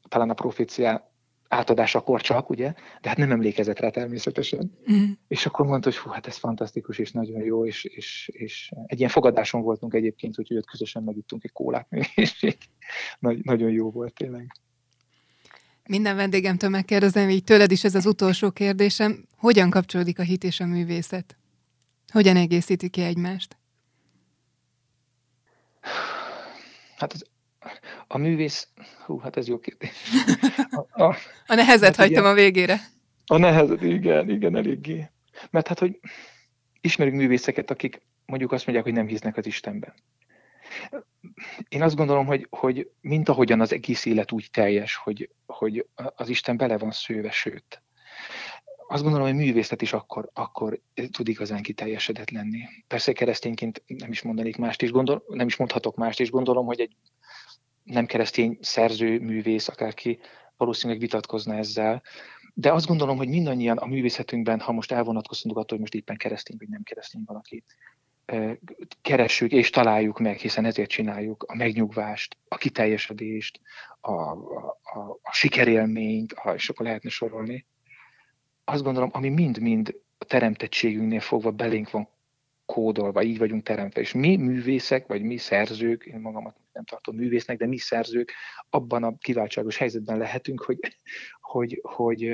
[0.08, 1.11] talán a profécia
[1.52, 4.78] átadásakor csak, ugye, de hát nem emlékezett rá természetesen.
[4.92, 5.10] Mm.
[5.28, 8.98] És akkor mondta, hogy hú, hát ez fantasztikus, és nagyon jó, és, és, és egy
[8.98, 12.56] ilyen fogadáson voltunk egyébként, úgyhogy ott közösen megittunk egy kólát, és
[13.18, 14.52] Nagy, nagyon jó volt tényleg.
[15.88, 20.60] Minden vendégemtől megkérdezem, így tőled is ez az utolsó kérdésem, hogyan kapcsolódik a hit és
[20.60, 21.36] a művészet?
[22.12, 23.56] Hogyan egészíti ki egymást?
[26.96, 27.26] Hát az
[28.06, 28.68] a művész,
[29.04, 29.90] hú, hát ez jó kérdés.
[30.70, 32.80] A, a, a nehezet hát hagytam igen, a végére.
[33.26, 35.10] A nehezet, igen, igen, eléggé.
[35.50, 36.00] Mert hát, hogy
[36.80, 39.94] ismerünk művészeket, akik mondjuk azt mondják, hogy nem hisznek az Istenben.
[41.68, 46.28] Én azt gondolom, hogy, hogy mint ahogyan az egész élet úgy teljes, hogy, hogy az
[46.28, 47.82] Isten bele van szőve, sőt,
[48.92, 52.60] azt gondolom, hogy művészet is akkor, akkor tud igazán kiteljesedett lenni.
[52.86, 56.80] Persze keresztényként nem is mondanék mást is, gondol, nem is mondhatok mást, és gondolom, hogy
[56.80, 56.96] egy
[57.84, 60.18] nem keresztény szerző, művész, akárki
[60.56, 62.02] valószínűleg vitatkozna ezzel.
[62.54, 66.56] De azt gondolom, hogy mindannyian a művészetünkben, ha most elvonatkoztunk attól, hogy most éppen keresztény
[66.58, 67.64] vagy nem keresztény valaki,
[69.02, 73.60] keressük és találjuk meg, hiszen ezért csináljuk a megnyugvást, a kiteljesedést,
[74.00, 77.66] a, a, a, a sikerélményt, ha, és akkor lehetne sorolni.
[78.64, 82.08] Azt gondolom, ami mind-mind a teremtettségünknél fogva belénk van
[82.72, 84.00] kódolva, így vagyunk teremtve.
[84.00, 88.32] És mi művészek, vagy mi szerzők, én magamat nem tartom művésznek, de mi szerzők
[88.70, 90.78] abban a kiváltságos helyzetben lehetünk, hogy,
[91.40, 92.32] hogy, hogy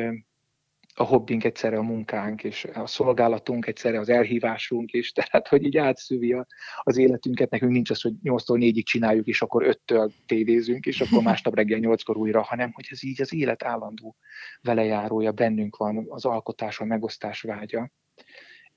[0.94, 5.76] a hobbink egyszerre a munkánk, és a szolgálatunk egyszerre az elhívásunk, és tehát, hogy így
[5.76, 6.36] átszűvi
[6.82, 11.22] az életünket, nekünk nincs az, hogy 8-tól 4-ig csináljuk, és akkor 5-től tévézünk, és akkor
[11.22, 14.16] másnap reggel 8-kor újra, hanem hogy ez így az élet állandó
[14.60, 17.90] velejárója, bennünk van, az alkotás, a megosztás vágya,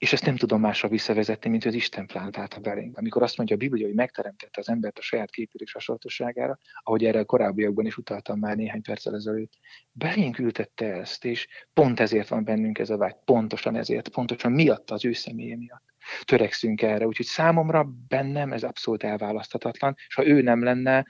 [0.02, 2.98] és ezt nem tudom másra visszavezetni, mint hogy az Isten plánálta belénk.
[2.98, 7.06] Amikor azt mondja a Biblia, hogy megteremtette az embert a saját képére és hasonlóságára, ahogy
[7.06, 9.54] erre a korábbiakban is utaltam már néhány perccel ezelőtt,
[9.92, 14.92] belénk ültette ezt, és pont ezért van bennünk ez a vágy, pontosan ezért, pontosan miatt
[14.92, 15.84] az ő személye miatt
[16.24, 17.08] törekszünk erre.
[17.08, 21.06] Úgyhogy számomra bennem ez abszolút elválaszthatatlan, és ha ő nem lenne,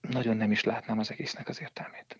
[0.00, 2.18] nagyon nem is látnám az egésznek az értelmét.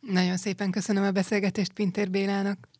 [0.00, 2.71] Nagyon szépen köszönöm a beszélgetést Pintér Bélának.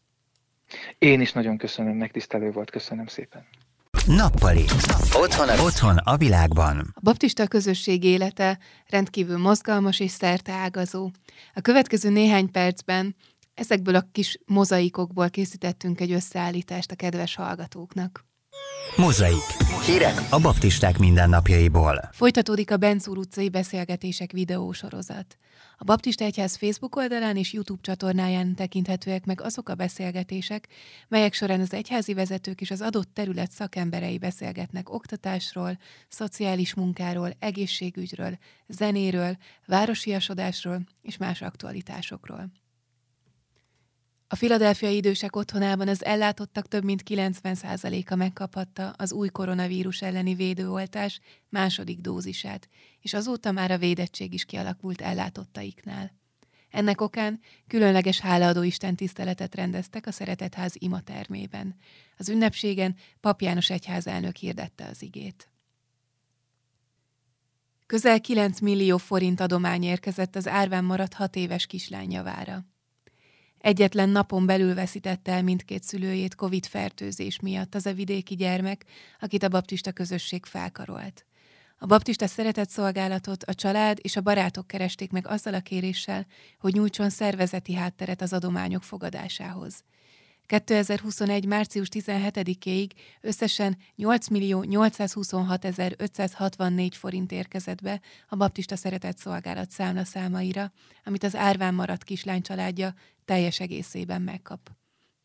[0.99, 3.47] Én is nagyon köszönöm, megtisztelő volt, köszönöm szépen.
[4.07, 4.65] Nappali.
[5.15, 6.93] Otthon a, otthon a világban.
[6.95, 8.59] A baptista közösség élete
[8.89, 10.17] rendkívül mozgalmas és
[10.47, 11.11] ágazó.
[11.55, 13.17] A következő néhány percben
[13.55, 18.25] ezekből a kis mozaikokból készítettünk egy összeállítást a kedves hallgatóknak.
[18.97, 19.43] Mozaik.
[19.87, 22.09] Hírek a baptisták mindennapjaiból.
[22.13, 25.37] Folytatódik a Benzúr utcai beszélgetések videósorozat.
[25.83, 30.69] A Baptista Egyház Facebook oldalán és YouTube csatornáján tekinthetőek meg azok a beszélgetések,
[31.09, 35.79] melyek során az egyházi vezetők és az adott terület szakemberei beszélgetnek oktatásról,
[36.09, 42.62] szociális munkáról, egészségügyről, zenéről, városiasodásról és más aktualitásokról.
[44.33, 51.21] A filadelfiai idősek otthonában az ellátottak több mint 90%-a megkaphatta az új koronavírus elleni védőoltás
[51.49, 52.69] második dózisát,
[53.01, 56.13] és azóta már a védettség is kialakult ellátottaiknál.
[56.71, 61.77] Ennek okán különleges hálaadó Isten tiszteletet rendeztek a Szeretetház imatermében.
[62.17, 65.51] Az ünnepségen Pap János egyházelnök hirdette az igét.
[67.87, 72.65] Közel 9 millió forint adomány érkezett az árván maradt hat éves kislány javára.
[73.63, 78.85] Egyetlen napon belül veszítette el mindkét szülőjét COVID-fertőzés miatt az a vidéki gyermek,
[79.21, 81.27] akit a baptista közösség felkarolt.
[81.79, 86.27] A baptista szeretett szolgálatot a család és a barátok keresték meg azzal a kéréssel,
[86.59, 89.85] hogy nyújtson szervezeti hátteret az adományok fogadásához.
[90.53, 91.47] 2021.
[91.47, 92.91] március 17-ig
[93.21, 95.65] összesen 8 millió 826
[95.97, 100.73] 564 forint érkezett be a Baptista Szeretett Szolgálat számla számaira,
[101.05, 102.95] amit az árván maradt kislány családja
[103.25, 104.71] teljes egészében megkap.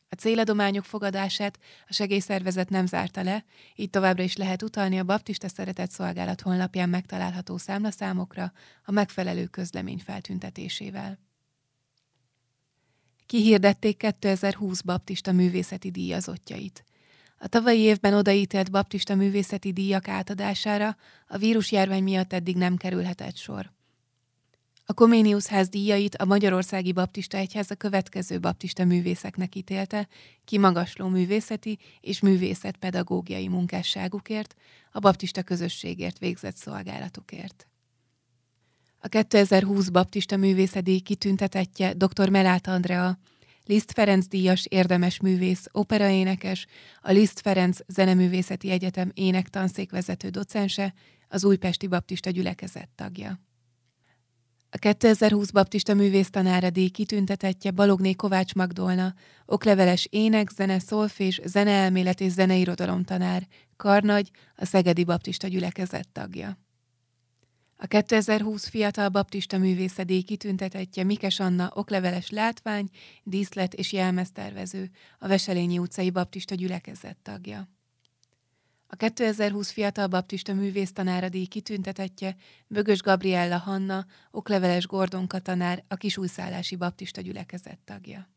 [0.09, 5.47] A céladományok fogadását a segélyszervezet nem zárta le, így továbbra is lehet utalni a Baptista
[5.47, 8.51] Szeretett Szolgálat honlapján megtalálható számlaszámokra
[8.85, 11.26] a megfelelő közlemény feltüntetésével.
[13.27, 16.83] Kihirdették 2020 baptista művészeti díjazottjait.
[17.39, 20.97] A tavalyi évben odaítélt baptista művészeti díjak átadására
[21.27, 23.71] a vírusjárvány miatt eddig nem kerülhetett sor.
[24.85, 30.07] A Koménius ház díjait a Magyarországi Baptista Egyház a következő baptista művészeknek ítélte,
[30.45, 34.55] kimagasló művészeti és művészetpedagógiai munkásságukért,
[34.91, 37.67] a baptista közösségért végzett szolgálatukért.
[39.07, 42.29] A 2020 baptista művészedély kitüntetetje dr.
[42.29, 43.19] Melát Andrea,
[43.65, 46.65] Liszt Ferenc díjas érdemes művész, operaénekes,
[47.01, 50.93] a Liszt Ferenc Zeneművészeti Egyetem énektanszékvezető docense,
[51.27, 53.39] az Újpesti Baptista gyülekezet tagja.
[54.69, 59.13] A 2020 baptista művésztanára díj kitüntetetje Balogné Kovács Magdolna,
[59.45, 66.66] okleveles ének, zene, szolfés, zeneelmélet és zeneirodalom tanár, Karnagy, a Szegedi Baptista gyülekezet tagja.
[67.79, 72.89] A 2020 Fiatal Baptista Művészedély kitüntetetje Mikes Anna okleveles látvány,
[73.23, 77.69] díszlet és jelmeztervező, a Veselényi utcai Baptista gyülekezet tagja.
[78.87, 82.35] A 2020 Fiatal Baptista Művésztanára díj kitüntetetje
[82.67, 88.29] Bögös Gabriella Hanna, okleveles Gordon Katanár, a Kisújszállási Baptista gyülekezet tagja.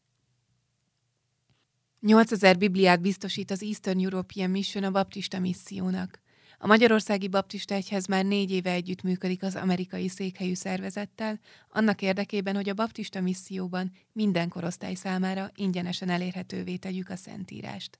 [2.00, 6.20] 8000 bibliát biztosít az Eastern European Mission a baptista missziónak.
[6.62, 12.68] A Magyarországi Baptista Egyhez már négy éve együttműködik az amerikai székhelyű szervezettel, annak érdekében, hogy
[12.68, 17.98] a baptista misszióban minden korosztály számára ingyenesen elérhetővé tegyük a Szentírást.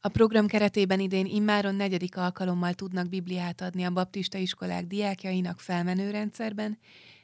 [0.00, 6.10] A program keretében idén immáron negyedik alkalommal tudnak Bibliát adni a baptista iskolák diákjainak felmenő
[6.10, 6.78] rendszerben,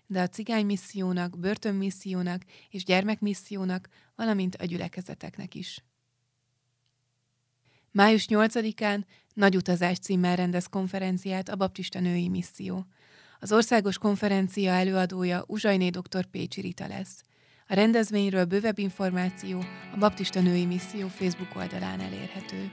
[0.07, 5.85] de a cigánymissziónak, börtönmissziónak és gyermekmissziónak, valamint a gyülekezeteknek is.
[7.97, 9.01] Május 8-án
[9.35, 12.87] nagy utazás címmel rendez konferenciát a Baptista Női Misszió.
[13.41, 16.25] Az országos konferencia előadója Uzsajné dr.
[16.25, 17.23] Pécsi Rita lesz.
[17.69, 19.59] A rendezvényről bővebb információ
[19.95, 22.73] a Baptista Női Misszió Facebook oldalán elérhető.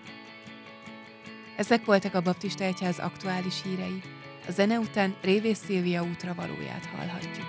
[1.57, 4.01] Ezek voltak a Baptista Egyház aktuális hírei.
[4.47, 7.45] A zene után Révész Szilvia útra valóját hallhatjuk.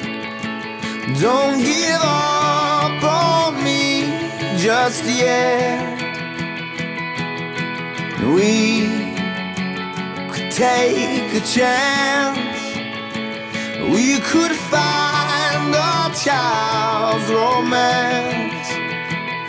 [1.14, 4.06] Don't give up on me
[4.58, 5.94] just yet.
[8.34, 8.88] We
[10.32, 12.60] could take a chance.
[13.88, 18.68] We could find a child's romance.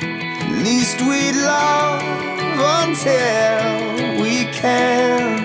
[0.04, 2.04] At least we'd love
[2.86, 5.42] until we can.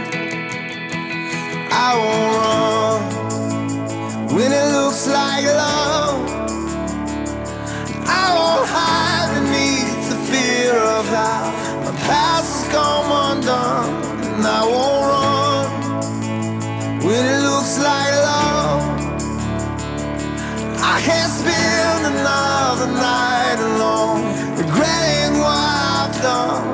[1.73, 3.22] I won't run
[4.33, 6.25] when it looks like love.
[8.21, 11.53] I won't hide beneath the fear of how
[11.85, 13.93] my past has come undone,
[14.25, 15.67] and I won't run
[17.05, 18.83] when it looks like love.
[20.81, 24.23] I can't spend another night alone,
[24.57, 25.61] regretting what
[26.01, 26.72] I've done,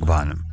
[0.00, 0.48] világban.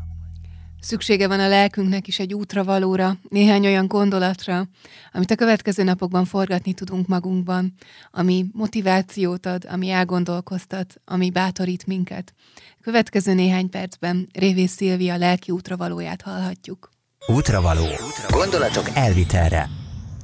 [0.79, 4.67] Szüksége van a lelkünknek is egy útra valóra, néhány olyan gondolatra,
[5.11, 7.73] amit a következő napokban forgatni tudunk magunkban,
[8.11, 12.33] ami motivációt ad, ami elgondolkoztat, ami bátorít minket.
[12.81, 16.91] Következő néhány percben Révész Szilvia lelki útra valóját hallhatjuk.
[17.27, 17.85] Útravaló.
[18.29, 19.69] Gondolatok elvitelre.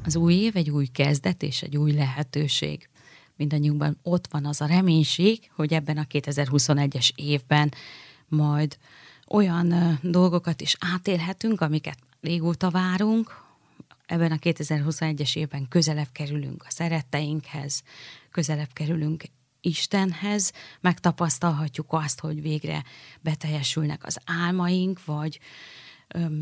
[0.06, 2.90] Az új év egy új kezdet és egy új lehetőség.
[3.36, 7.72] Mindannyiunkban ott van az a reménység, hogy ebben a 2021-es évben
[8.28, 8.78] majd
[9.28, 13.42] olyan dolgokat is átélhetünk, amiket régóta várunk.
[14.06, 17.84] Ebben a 2021-es évben közelebb kerülünk a szeretteinkhez,
[18.32, 19.24] közelebb kerülünk
[19.62, 20.52] Istenhez,
[20.82, 22.84] megtapasztalhatjuk azt, hogy végre
[23.22, 25.40] beteljesülnek az álmaink, vagy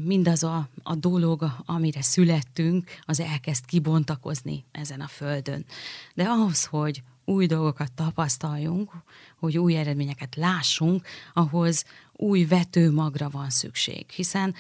[0.03, 5.65] mindaz a, a dolog, amire születtünk, az elkezd kibontakozni ezen a földön.
[6.13, 8.91] De ahhoz, hogy új dolgokat tapasztaljunk,
[9.39, 14.09] hogy új eredményeket lássunk, ahhoz új vetőmagra van szükség.
[14.09, 14.55] Hiszen,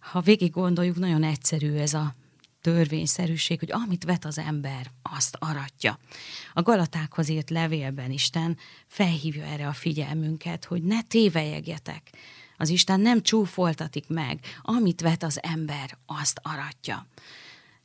[0.00, 2.14] ha végig gondoljuk, nagyon egyszerű ez a
[2.60, 5.98] törvényszerűség, hogy amit vet az ember, azt aratja.
[6.52, 12.10] A Galatákhoz írt levélben Isten felhívja erre a figyelmünket, hogy ne tévejegjetek.
[12.56, 17.06] Az Isten nem csúfoltatik meg, amit vet az ember, azt aratja.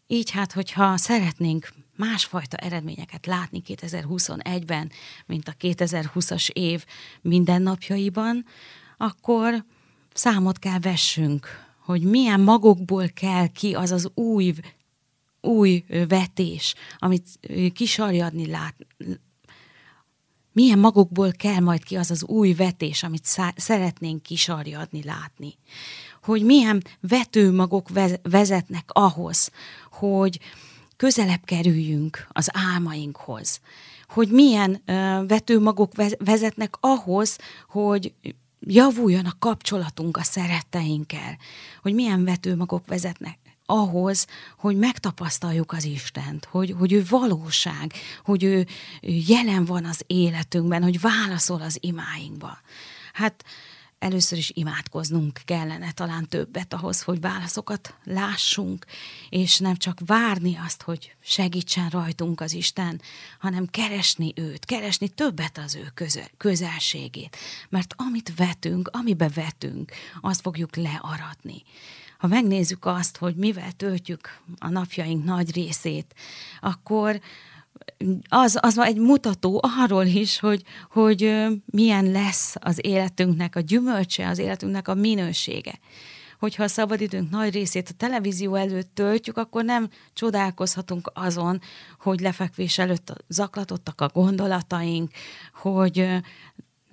[0.08, 1.70] Így hát, hogyha szeretnénk
[2.02, 4.92] másfajta eredményeket látni 2021-ben,
[5.26, 6.86] mint a 2020-as év
[7.22, 8.46] mindennapjaiban,
[8.98, 9.66] akkor
[10.14, 11.48] számot kell vessünk,
[11.80, 14.54] hogy milyen magokból kell ki az az új,
[15.42, 17.40] új vetés, amit
[17.74, 18.76] kisarjadni lát,
[20.54, 25.58] milyen magokból kell majd ki az az új vetés, amit szá- szeretnénk kisarjadni, látni.
[26.24, 29.52] Hogy milyen vetőmagok vez- vezetnek ahhoz,
[29.92, 30.40] hogy
[31.02, 33.60] közelebb kerüljünk az álmainkhoz.
[34.08, 34.82] Hogy milyen
[35.28, 37.38] vetőmagok vez- vezetnek ahhoz,
[37.70, 38.14] hogy
[38.60, 41.38] javuljon a kapcsolatunk a szeretteinkkel.
[41.82, 44.28] Hogy milyen vetőmagok vezetnek ahhoz,
[44.58, 47.94] hogy megtapasztaljuk az Istent, hogy, hogy ő valóság,
[48.24, 48.68] hogy ő
[49.02, 52.58] jelen van az életünkben, hogy válaszol az imáinkba.
[53.14, 53.44] Hát
[54.02, 58.86] először is imádkoznunk kellene talán többet ahhoz, hogy válaszokat lássunk,
[59.30, 63.02] és nem csak várni azt, hogy segítsen rajtunk az Isten,
[63.40, 67.38] hanem keresni őt, keresni többet az ő közel, közelségét.
[67.70, 69.92] Mert amit vetünk, amibe vetünk,
[70.22, 71.64] azt fogjuk learatni
[72.18, 76.16] ha megnézzük azt, hogy mivel töltjük a napjaink nagy részét,
[76.60, 77.22] akkor
[78.30, 84.38] az, az egy mutató arról is, hogy, hogy milyen lesz az életünknek a gyümölcse, az
[84.38, 85.80] életünknek a minősége.
[86.40, 91.62] Hogyha a szabadidőnk nagy részét a televízió előtt töltjük, akkor nem csodálkozhatunk azon,
[92.00, 95.12] hogy lefekvés előtt zaklatottak a gondolataink,
[95.54, 96.08] hogy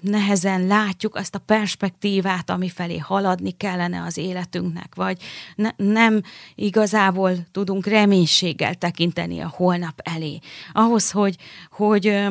[0.01, 5.23] nehezen látjuk azt a perspektívát, ami felé haladni kellene az életünknek, vagy
[5.55, 6.23] ne, nem
[6.55, 10.39] igazából tudunk reménységgel tekinteni a holnap elé.
[10.73, 11.37] Ahhoz, hogy,
[11.71, 12.27] hogy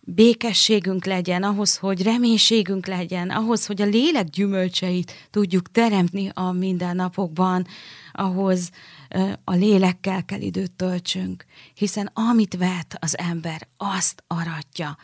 [0.00, 7.66] békességünk legyen, ahhoz, hogy reménységünk legyen, ahhoz, hogy a lélek gyümölcseit tudjuk teremtni a mindennapokban,
[8.12, 8.70] ahhoz
[9.44, 11.44] a lélekkel kell időt töltsünk,
[11.74, 14.96] hiszen amit vet az ember, azt aratja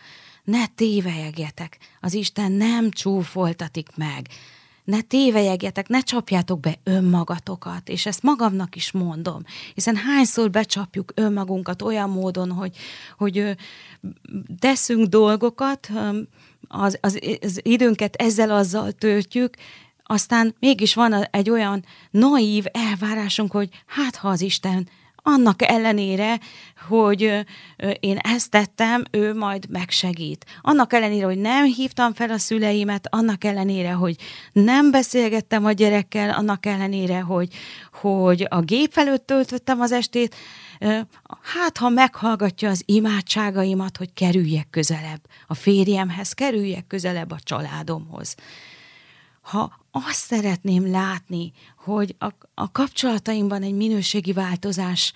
[0.50, 4.28] ne tévejegjetek, az Isten nem csúfoltatik meg.
[4.84, 9.42] ne tévejegjetek, ne csapjátok be önmagatokat, és ezt magamnak is mondom,
[9.74, 12.76] hiszen hányszor becsapjuk önmagunkat olyan módon, hogy,
[13.18, 13.56] hogy
[14.58, 15.90] teszünk dolgokat,
[16.68, 19.54] az, az, az időnket ezzel azzal töltjük,
[20.02, 24.88] aztán mégis van egy olyan naív elvárásunk, hogy hát ha az Isten
[25.22, 26.38] annak ellenére,
[26.88, 27.46] hogy
[28.00, 30.44] én ezt tettem, ő majd megsegít.
[30.60, 34.16] Annak ellenére, hogy nem hívtam fel a szüleimet, annak ellenére, hogy
[34.52, 37.48] nem beszélgettem a gyerekkel, annak ellenére, hogy,
[37.92, 40.34] hogy a gép előtt töltöttem az estét,
[41.42, 48.34] hát ha meghallgatja az imádságaimat, hogy kerüljek közelebb a férjemhez, kerüljek közelebb a családomhoz.
[49.40, 55.12] Ha azt szeretném látni, hogy a, a kapcsolataimban egy minőségi változás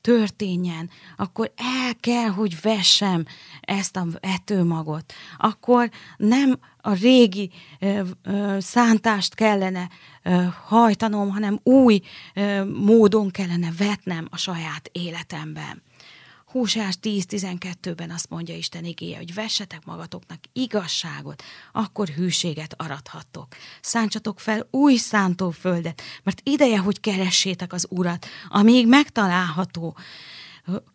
[0.00, 3.24] történjen, akkor el kell, hogy vessem
[3.60, 5.12] ezt a vetőmagot.
[5.38, 9.88] Akkor nem a régi ö, ö, szántást kellene
[10.22, 12.00] ö, hajtanom, hanem új
[12.34, 15.82] ö, módon kellene vetnem a saját életemben.
[16.50, 21.42] Húsás 10-12-ben azt mondja Isten igéje, hogy vessetek magatoknak igazságot,
[21.72, 23.46] akkor hűséget arathattok.
[23.80, 29.96] Szántsatok fel új szántóföldet, mert ideje, hogy keressétek az Urat, amíg megtalálható.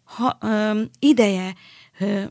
[0.03, 1.55] Ha, ö, ideje
[1.99, 2.23] ö,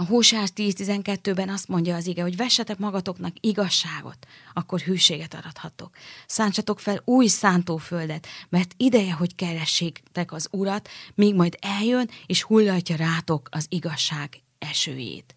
[0.00, 5.96] a Hósás 10-12-ben azt mondja az ige, hogy vessetek magatoknak igazságot, akkor hűséget arathatok.
[6.26, 12.96] Szántsatok fel új szántóföldet, mert ideje, hogy keressétek az Urat, míg majd eljön, és hullatja
[12.96, 15.34] rátok az igazság esőjét.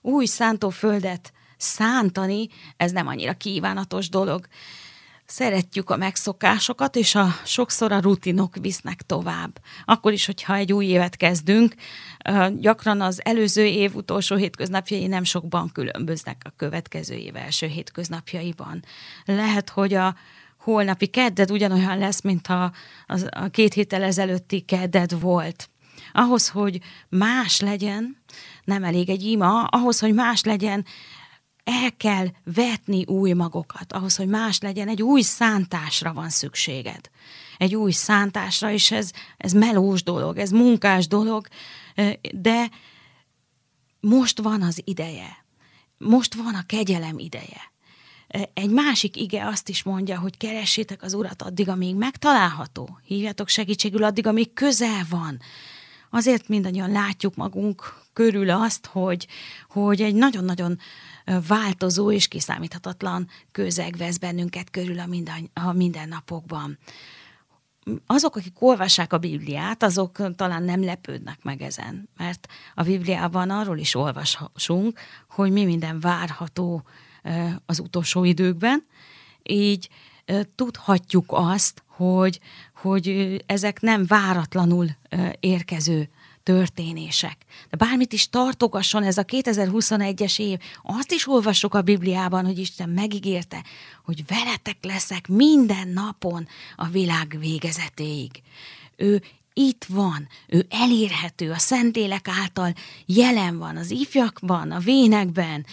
[0.00, 4.46] Új szántóföldet szántani, ez nem annyira kívánatos dolog
[5.32, 9.60] szeretjük a megszokásokat, és a, sokszor a rutinok visznek tovább.
[9.84, 11.74] Akkor is, hogyha egy új évet kezdünk,
[12.58, 18.84] gyakran az előző év utolsó hétköznapjai nem sokban különböznek a következő év első hétköznapjaiban.
[19.24, 20.14] Lehet, hogy a
[20.58, 22.72] holnapi kedded ugyanolyan lesz, mint a,
[23.06, 25.70] a, a két héttel ezelőtti kedded volt.
[26.12, 28.16] Ahhoz, hogy más legyen,
[28.64, 30.84] nem elég egy ima, ahhoz, hogy más legyen,
[31.64, 37.10] el kell vetni új magokat, ahhoz, hogy más legyen, egy új szántásra van szükséged.
[37.58, 41.46] Egy új szántásra, és ez, ez melós dolog, ez munkás dolog,
[42.32, 42.70] de
[44.00, 45.44] most van az ideje.
[45.98, 47.72] Most van a kegyelem ideje.
[48.54, 52.98] Egy másik ige azt is mondja, hogy keressétek az Urat addig, amíg megtalálható.
[53.04, 55.40] Hívjatok segítségül addig, amíg közel van.
[56.14, 59.26] Azért mindannyian látjuk magunk körül azt, hogy,
[59.68, 60.78] hogy egy nagyon-nagyon
[61.48, 66.78] változó és kiszámíthatatlan közeg vesz bennünket körül a, minden, a mindennapokban.
[68.06, 73.78] Azok, akik olvassák a Bibliát, azok talán nem lepődnek meg ezen, mert a Bibliában arról
[73.78, 76.82] is olvasunk, hogy mi minden várható
[77.66, 78.86] az utolsó időkben,
[79.42, 79.88] így
[80.54, 82.40] tudhatjuk azt, hogy,
[82.76, 84.88] hogy ezek nem váratlanul
[85.40, 86.08] érkező
[86.42, 87.36] történések.
[87.70, 92.88] De bármit is tartogasson ez a 2021-es év, azt is olvassuk a Bibliában, hogy Isten
[92.88, 93.64] megígérte,
[94.04, 98.30] hogy veletek leszek minden napon a világ végezetéig.
[98.96, 99.22] Ő
[99.54, 102.72] itt van, ő elérhető, a Szentlélek által
[103.06, 105.66] jelen van, az ifjakban, a vénekben,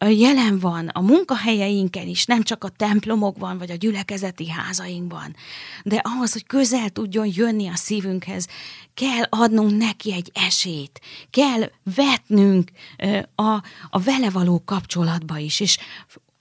[0.00, 5.36] jelen van, a munkahelyeinken is, nem csak a templomokban, vagy a gyülekezeti házainkban.
[5.82, 8.46] De ahhoz, hogy közel tudjon jönni a szívünkhez,
[8.94, 12.70] kell adnunk neki egy esélyt, kell vetnünk
[13.34, 15.78] a, a vele való kapcsolatba is, és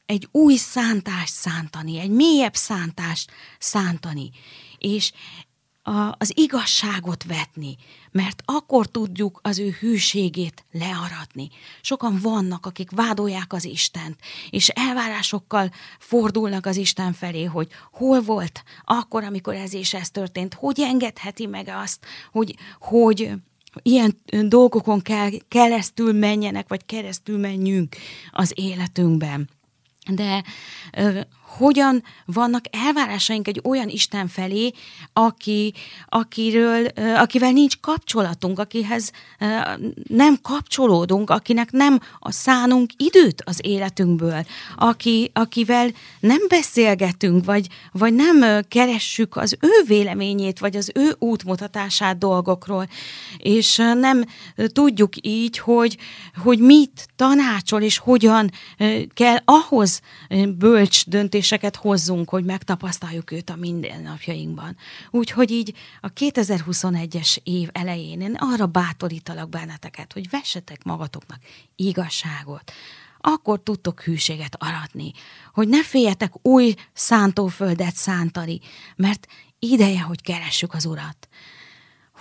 [0.06, 4.30] egy új szántást szántani, egy mélyebb szántást szántani.
[4.78, 5.12] És
[5.84, 7.76] a, az igazságot vetni,
[8.12, 11.50] mert akkor tudjuk az ő hűségét learatni.
[11.82, 18.64] Sokan vannak, akik vádolják az Istent, és elvárásokkal fordulnak az Isten felé, hogy hol volt
[18.84, 23.32] akkor, amikor ez és ez történt, hogy engedheti meg azt, hogy, hogy
[23.82, 27.96] ilyen dolgokon kell, keresztül menjenek, vagy keresztül menjünk
[28.32, 29.50] az életünkben.
[30.10, 30.44] De
[31.58, 34.72] hogyan vannak elvárásaink egy olyan Isten felé,
[35.14, 35.74] aki,
[36.08, 39.12] akiről, akivel nincs kapcsolatunk, akihez
[40.08, 44.46] nem kapcsolódunk, akinek nem szánunk időt az életünkből,
[44.76, 52.18] aki, akivel nem beszélgetünk, vagy, vagy nem keressük az ő véleményét, vagy az ő útmutatását
[52.18, 52.88] dolgokról,
[53.38, 54.24] és nem
[54.68, 55.98] tudjuk így, hogy,
[56.44, 58.52] hogy mit tanácsol, és hogyan
[59.14, 60.02] kell ahhoz
[60.58, 64.78] bölcs döntés döntéseket hozzunk, hogy megtapasztaljuk őt a mindennapjainkban.
[65.10, 71.40] Úgyhogy így a 2021-es év elején én arra bátorítalak benneteket, hogy vessetek magatoknak
[71.76, 72.72] igazságot,
[73.20, 75.12] akkor tudtok hűséget aratni,
[75.54, 78.60] hogy ne féljetek új szántóföldet szántani,
[78.96, 79.28] mert
[79.60, 81.28] ideje, hogy keressük az Urat.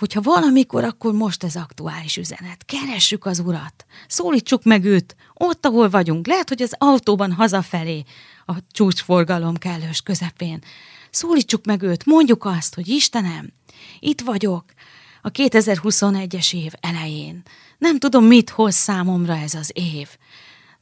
[0.01, 2.65] Hogyha valamikor, akkor most ez aktuális üzenet.
[2.65, 6.27] Keressük az Urat, szólítsuk meg őt, ott, ahol vagyunk.
[6.27, 8.03] Lehet, hogy az autóban hazafelé,
[8.45, 10.63] a csúcsforgalom kellős közepén.
[11.09, 13.53] Szólítsuk meg őt, mondjuk azt, hogy Istenem,
[13.99, 14.65] itt vagyok,
[15.21, 17.41] a 2021-es év elején.
[17.77, 20.07] Nem tudom, mit hoz számomra ez az év,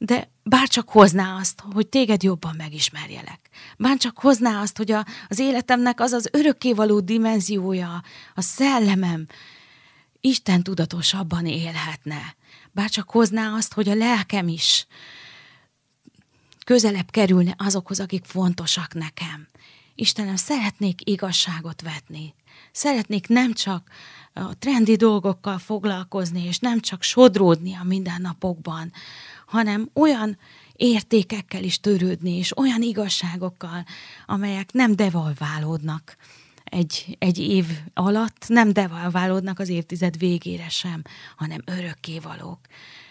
[0.02, 3.48] de bárcsak hozná azt, hogy téged jobban megismerjelek.
[3.78, 8.02] Bárcsak hozná azt, hogy a, az életemnek az az örökkévaló dimenziója,
[8.34, 9.26] a szellemem
[10.20, 12.36] Isten tudatosabban élhetne.
[12.72, 14.86] Bárcsak hozná azt, hogy a lelkem is
[16.64, 19.48] közelebb kerülne azokhoz, akik fontosak nekem.
[19.94, 22.34] Istenem, szeretnék igazságot vetni.
[22.72, 23.90] Szeretnék nem csak
[24.32, 28.92] a trendi dolgokkal foglalkozni, és nem csak sodródni a mindennapokban,
[29.50, 30.38] hanem olyan
[30.72, 33.84] értékekkel is törődni, és olyan igazságokkal,
[34.26, 36.16] amelyek nem devalválódnak
[36.64, 41.02] egy, egy év alatt, nem devalválódnak az évtized végére sem,
[41.36, 42.58] hanem örökkévalók.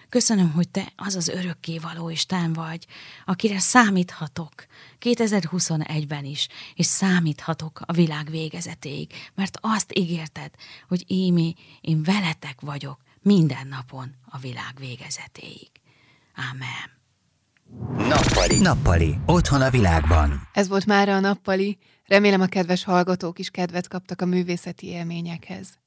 [0.09, 2.85] Köszönöm, hogy te az az örökkévaló Isten vagy,
[3.25, 4.65] akire számíthatok
[4.99, 10.51] 2021-ben is, és számíthatok a világ végezetéig, mert azt ígérted,
[10.87, 15.78] hogy ímé, én veletek vagyok minden napon a világ végezetéig.
[16.51, 16.97] Amen.
[18.09, 18.59] Nappali.
[18.59, 19.17] Nappali.
[19.25, 20.47] Otthon a világban.
[20.53, 21.77] Ez volt már a nappali.
[22.05, 25.77] Remélem a kedves hallgatók is kedvet kaptak a művészeti élményekhez.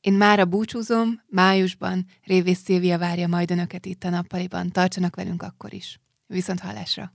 [0.00, 4.70] Én már a búcsúzom, májusban Révész Szilvia várja majd önöket itt a nappaliban.
[4.70, 6.00] Tartsanak velünk akkor is.
[6.26, 7.12] Viszont hallásra!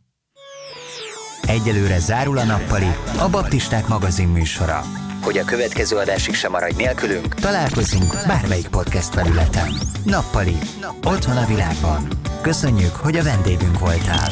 [1.41, 5.06] Egyelőre zárul a nappali, a Baptisták magazin műsora.
[5.28, 9.74] Hogy a következő adásig sem maradj nélkülünk, találkozunk bármelyik podcast felületen.
[10.04, 10.58] Nappali,
[11.04, 12.08] otthon a világban.
[12.41, 14.32] Köszönjük, hogy a vendégünk voltál.